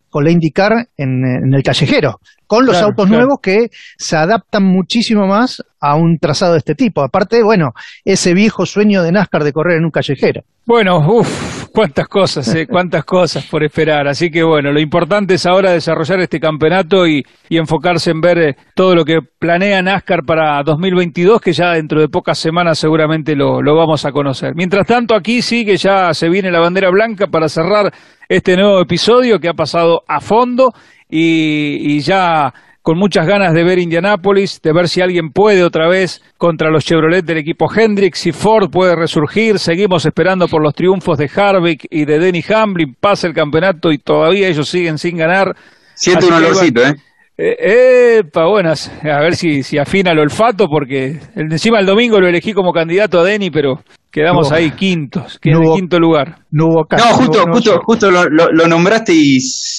con 0.10 0.24
la 0.24 0.32
IndyCar 0.32 0.88
en, 0.98 1.54
el 1.54 1.64
callejero, 1.64 2.20
con 2.48 2.66
los 2.66 2.82
autos 2.82 3.08
nuevos 3.10 3.40
que 3.42 3.70
se 3.98 4.18
adaptan 4.18 4.64
muchísimo 4.64 5.28
más 5.28 5.64
a 5.80 5.96
un 5.96 6.18
trazado 6.18 6.54
de 6.54 6.60
este 6.60 6.74
tipo. 6.74 7.04
Aparte, 7.04 7.44
bueno, 7.44 7.74
ese 8.04 8.34
viejo 8.34 8.66
sueño 8.66 9.04
de 9.04 9.12
NASCAR 9.12 9.44
de 9.44 9.54
correr 9.54 9.78
en 9.78 9.86
un 9.86 9.92
callejero. 9.92 10.42
Bueno, 10.66 10.98
uff, 11.08 11.59
cuántas 11.72 12.08
cosas, 12.08 12.54
eh, 12.56 12.68
cuántas 12.70 13.06
cosas 13.06 13.46
por 13.46 13.64
esperar. 13.64 14.08
Así 14.08 14.30
que 14.30 14.44
bueno, 14.44 14.72
lo 14.72 14.80
importante 14.80 15.36
es 15.36 15.46
ahora 15.46 15.72
desarrollar 15.72 16.20
este 16.20 16.40
campeonato 16.40 17.08
y, 17.08 17.24
enfocarse 17.50 18.12
en 18.12 18.22
ver 18.22 18.38
eh, 18.38 18.56
todo 18.74 18.96
lo 18.96 19.04
que 19.04 19.20
planea 19.38 19.82
NASCAR 19.82 20.24
para 20.26 20.62
2022, 20.64 21.42
que 21.42 21.54
ya 21.54 21.74
dentro 21.74 22.00
de 22.00 22.08
pocas 22.08 22.38
semanas 22.38 22.80
seguramente 22.80 23.36
lo, 23.36 23.62
lo 23.62 23.76
vamos 23.76 24.06
a 24.06 24.12
conocer. 24.12 24.54
Mientras 24.56 24.88
tanto, 24.88 25.16
aquí 25.16 25.42
sí 25.42 25.66
que 25.66 25.78
ya 25.78 26.14
se 26.14 26.30
viene 26.30 26.52
la 26.52 26.60
bandera 26.60 26.90
blanca 26.90 27.28
para 27.28 27.50
cerrar 27.50 27.92
este 28.30 28.56
nuevo 28.56 28.80
episodio 28.80 29.40
que 29.40 29.50
ha 29.50 29.54
pasado 29.54 30.04
a 30.08 30.22
fondo 30.22 30.72
y, 31.10 31.96
y 31.96 32.00
ya 32.02 32.54
con 32.90 32.98
muchas 32.98 33.28
ganas 33.28 33.54
de 33.54 33.64
ver 33.64 33.78
Indianápolis, 33.78 34.64
de 34.64 34.74
ver 34.74 34.90
si 34.90 35.00
alguien 35.00 35.30
puede 35.30 35.64
otra 35.64 35.88
vez 35.88 36.24
contra 36.40 36.72
los 36.72 36.84
Chevrolet 36.84 37.24
del 37.24 37.38
equipo 37.38 37.72
Hendrix, 37.72 38.18
si 38.18 38.32
Ford 38.32 38.72
puede 38.72 38.96
resurgir. 38.96 39.60
Seguimos 39.60 40.08
esperando 40.08 40.48
por 40.48 40.64
los 40.64 40.74
triunfos 40.74 41.20
de 41.20 41.30
Harvick 41.36 41.86
y 41.92 42.06
de 42.06 42.18
Denny 42.18 42.44
Hamlin. 42.50 42.96
Pasa 43.00 43.28
el 43.28 43.36
campeonato 43.36 43.92
y 43.92 44.00
todavía 44.00 44.48
ellos 44.48 44.68
siguen 44.70 44.98
sin 44.98 45.18
ganar. 45.18 45.56
Siento 45.94 46.30
un 46.30 46.34
olorcito, 46.34 46.82
¿eh? 46.82 46.96
Eh, 47.42 48.18
epa, 48.18 48.48
bueno, 48.48 48.74
a 48.74 49.22
ver 49.22 49.34
si, 49.34 49.64
si 49.64 49.78
afina 49.78 50.12
el 50.12 50.20
olfato, 50.20 50.68
porque 50.68 51.20
encima 51.36 51.80
el 51.80 51.86
domingo 51.86 52.20
lo 52.20 52.28
elegí 52.28 52.52
como 52.52 52.74
candidato 52.74 53.18
a 53.18 53.24
Denny, 53.24 53.50
pero 53.50 53.82
quedamos 54.12 54.52
ahí 54.52 54.72
quintos, 54.72 55.40
que 55.40 55.52
en 55.52 55.64
el 55.64 55.74
quinto 55.74 56.00
lugar. 56.00 56.40
No 56.52 56.66
hubo 56.66 56.84
caso. 56.84 57.06
No, 57.06 57.14
justo, 57.16 57.46
justo, 57.50 57.80
justo 57.86 58.12
lo, 58.12 58.26
lo, 58.26 58.68
nombraste 58.68 59.14
y 59.16 59.38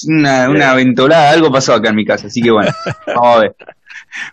una, 0.08 0.48
una 0.48 0.74
ventolada, 0.74 1.32
algo 1.32 1.50
pasó 1.50 1.74
acá 1.74 1.90
en 1.90 1.96
mi 1.96 2.06
casa, 2.06 2.28
así 2.28 2.40
que 2.40 2.50
bueno, 2.50 2.70
vamos 3.06 3.36
a 3.36 3.40
ver. 3.40 3.54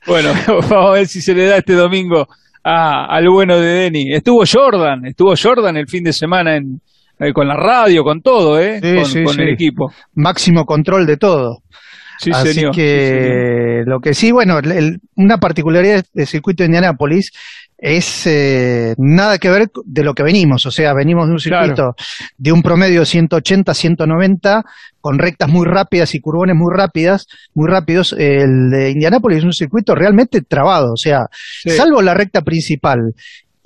Bueno, 0.08 0.30
vamos 0.48 0.72
a 0.72 0.92
ver 0.92 1.08
si 1.08 1.20
se 1.20 1.34
le 1.34 1.48
da 1.48 1.58
este 1.58 1.74
domingo 1.74 2.28
a, 2.64 3.14
al 3.14 3.28
bueno 3.28 3.60
de 3.60 3.68
Denny. 3.68 4.14
Estuvo 4.14 4.44
Jordan, 4.50 5.06
estuvo 5.06 5.34
Jordan 5.36 5.76
el 5.76 5.90
fin 5.90 6.06
de 6.06 6.14
semana 6.14 6.56
en, 6.56 6.80
eh, 7.20 7.34
con 7.34 7.46
la 7.46 7.58
radio, 7.58 8.04
con 8.04 8.22
todo, 8.22 8.58
¿eh? 8.58 8.80
con, 8.80 9.40
el 9.42 9.50
equipo. 9.50 9.92
Máximo 10.16 10.64
control 10.64 11.06
de 11.06 11.18
todo. 11.18 11.58
Así 12.34 12.66
que 12.74 13.84
lo 13.86 14.00
que 14.00 14.14
sí, 14.14 14.32
bueno, 14.32 14.60
una 15.16 15.40
particularidad 15.40 16.04
del 16.14 16.28
circuito 16.28 16.64
de 16.64 16.68
Indianápolis 16.68 17.32
es 17.78 18.26
eh, 18.26 18.96
nada 18.98 19.38
que 19.38 19.50
ver 19.50 19.70
de 19.86 20.04
lo 20.04 20.16
que 20.16 20.24
venimos, 20.24 20.66
o 20.66 20.72
sea, 20.72 20.94
venimos 20.94 21.28
de 21.28 21.34
un 21.34 21.40
circuito 21.40 21.96
de 22.38 22.52
un 22.52 22.64
promedio 22.64 23.02
de 23.02 23.06
180, 23.06 23.74
190, 23.74 24.64
con 25.00 25.20
rectas 25.20 25.48
muy 25.48 25.66
rápidas 25.68 26.16
y 26.16 26.20
curbones 26.20 26.56
muy 26.56 26.74
rápidas, 26.76 27.28
muy 27.54 27.70
rápidos. 27.70 28.16
El 28.18 28.72
de 28.72 28.92
Indianápolis 28.92 29.40
es 29.40 29.44
un 29.44 29.54
circuito 29.54 29.94
realmente 29.94 30.42
trabado, 30.42 30.94
o 30.94 30.98
sea, 30.98 31.28
salvo 31.66 32.02
la 32.02 32.16
recta 32.16 32.42
principal 32.42 33.14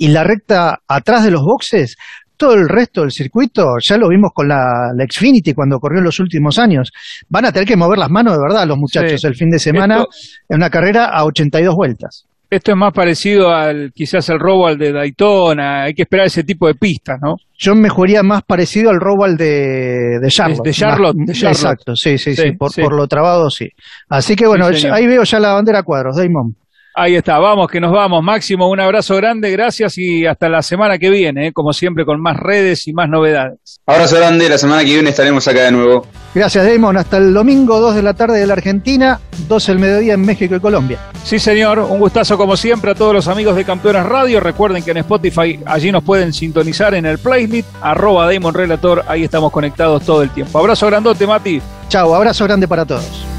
y 0.02 0.08
la 0.08 0.24
recta 0.24 0.82
atrás 0.88 1.24
de 1.24 1.32
los 1.32 1.44
boxes, 1.44 1.96
todo 2.42 2.56
el 2.56 2.68
resto 2.68 3.02
del 3.02 3.12
circuito, 3.12 3.76
ya 3.80 3.98
lo 3.98 4.10
vimos 4.10 4.32
con 4.34 4.48
la, 4.48 4.92
Xfinity 5.08 5.54
cuando 5.54 5.80
corrió 5.80 6.00
en 6.00 6.06
los 6.06 6.20
últimos 6.20 6.58
años, 6.58 6.92
van 7.30 7.46
a 7.46 7.52
tener 7.52 7.68
que 7.68 7.76
mover 7.76 8.00
las 8.00 8.10
manos 8.10 8.34
de 8.34 8.42
verdad 8.42 8.66
los 8.66 8.80
muchachos 8.80 9.24
el 9.26 9.36
fin 9.36 9.52
de 9.52 9.60
semana 9.60 10.04
en 10.50 10.56
una 10.58 10.72
carrera 10.72 11.06
a 11.06 11.24
82 11.26 11.76
vueltas. 11.76 12.26
Esto 12.50 12.72
es 12.72 12.78
más 12.78 12.94
parecido 12.94 13.54
al 13.54 13.94
quizás 13.94 14.28
el 14.30 14.40
robo 14.40 14.66
al 14.66 14.80
de 14.80 14.92
Daytona, 14.92 15.84
hay 15.84 15.94
que 15.94 16.02
esperar 16.02 16.26
ese 16.26 16.44
tipo 16.44 16.66
de 16.66 16.74
pistas, 16.74 17.20
¿no? 17.22 17.36
Yo 17.56 17.76
me 17.76 17.90
jugaría 17.90 18.24
más 18.24 18.42
parecido 18.42 18.90
al 18.90 19.00
robo 19.00 19.24
al 19.24 19.38
de, 19.38 20.18
de 20.20 20.28
Charlotte. 20.30 20.66
De, 20.66 20.74
Charlotte, 20.74 21.18
Exacto, 21.30 21.96
sí, 21.96 22.18
sí, 22.18 22.36
sí, 22.36 22.54
por, 22.54 22.74
por, 22.74 22.96
lo 22.96 23.08
trabado 23.08 23.52
sí. 23.52 23.70
Así 24.10 24.36
que 24.36 24.48
bueno, 24.48 24.66
ahí 24.66 25.06
veo 25.06 25.24
ya 25.24 25.40
la 25.40 25.54
bandera 25.54 25.84
cuadros, 25.84 26.18
Damon. 26.18 26.56
Ahí 26.94 27.16
está, 27.16 27.40
vamos 27.40 27.70
que 27.70 27.80
nos 27.80 27.92
vamos. 27.92 28.22
Máximo, 28.22 28.70
un 28.70 28.80
abrazo 28.80 29.16
grande, 29.16 29.50
gracias 29.52 29.98
y 29.98 30.26
hasta 30.26 30.50
la 30.50 30.62
semana 30.62 30.98
que 30.98 31.10
viene, 31.10 31.48
¿eh? 31.48 31.54
como 31.54 31.72
siempre, 31.72 32.06
con 32.06 32.22
más 32.22 32.36
redes 32.36 32.86
y 32.88 32.94
más 32.94 33.08
novedades. 33.08 33.80
Abrazo 33.86 34.18
grande, 34.18 34.50
la 34.50 34.58
semana 34.58 34.84
que 34.84 34.94
viene 34.94 35.10
estaremos 35.10 35.48
acá 35.48 35.64
de 35.64 35.72
nuevo. 35.72 36.06
Gracias, 36.36 36.66
Damon. 36.66 36.98
Hasta 36.98 37.18
el 37.18 37.34
domingo, 37.34 37.80
2 37.80 37.96
de 37.96 38.04
la 38.04 38.14
tarde 38.14 38.40
de 38.40 38.48
la 38.48 38.54
Argentina, 38.54 39.20
12 39.48 39.72
del 39.72 39.80
mediodía 39.80 40.14
en 40.16 40.22
México 40.22 40.56
y 40.56 40.60
Colombia. 40.60 41.00
Sí, 41.24 41.40
señor, 41.40 41.80
un 41.80 42.00
gustazo 42.00 42.38
como 42.38 42.58
siempre 42.58 42.92
a 42.92 42.96
todos 42.96 43.14
los 43.14 43.28
amigos 43.30 43.56
de 43.56 43.64
Campeones 43.64 44.06
Radio. 44.06 44.42
Recuerden 44.42 44.84
que 44.84 44.92
en 44.92 44.98
Spotify 44.98 45.60
allí 45.66 45.92
nos 45.92 46.04
pueden 46.04 46.34
sintonizar 46.34 46.94
en 46.94 47.06
el 47.06 47.20
playlist, 47.20 47.70
arroba 47.82 48.32
Damon 48.32 48.54
Relator, 48.54 49.06
ahí 49.08 49.24
estamos 49.24 49.52
conectados 49.52 50.04
todo 50.04 50.24
el 50.24 50.30
tiempo. 50.30 50.60
Abrazo 50.60 50.88
grandote, 50.88 51.26
Mati. 51.26 51.62
Chao, 51.88 52.14
abrazo 52.16 52.44
grande 52.46 52.68
para 52.68 52.86
todos. 52.86 53.31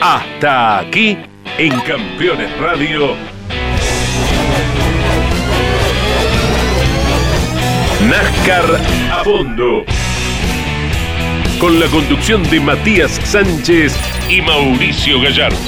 Hasta 0.00 0.78
aquí 0.78 1.18
en 1.58 1.78
Campeones 1.80 2.56
Radio. 2.58 3.14
NASCAR 8.08 8.64
a 9.12 9.24
fondo. 9.24 9.84
con 11.58 11.78
la 11.80 11.86
conducción 11.88 12.48
de 12.50 12.60
Matías 12.60 13.20
Sánchez 13.24 13.96
y 14.30 14.40
Mauricio 14.40 15.20
Gallardo. 15.20 15.58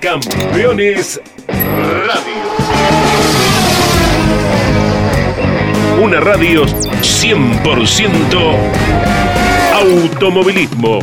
Campeones 0.00 1.20
Radio. 1.48 2.34
Una 6.02 6.20
radio 6.20 6.66
100% 6.66 9.35
Automovilismo. 9.86 10.98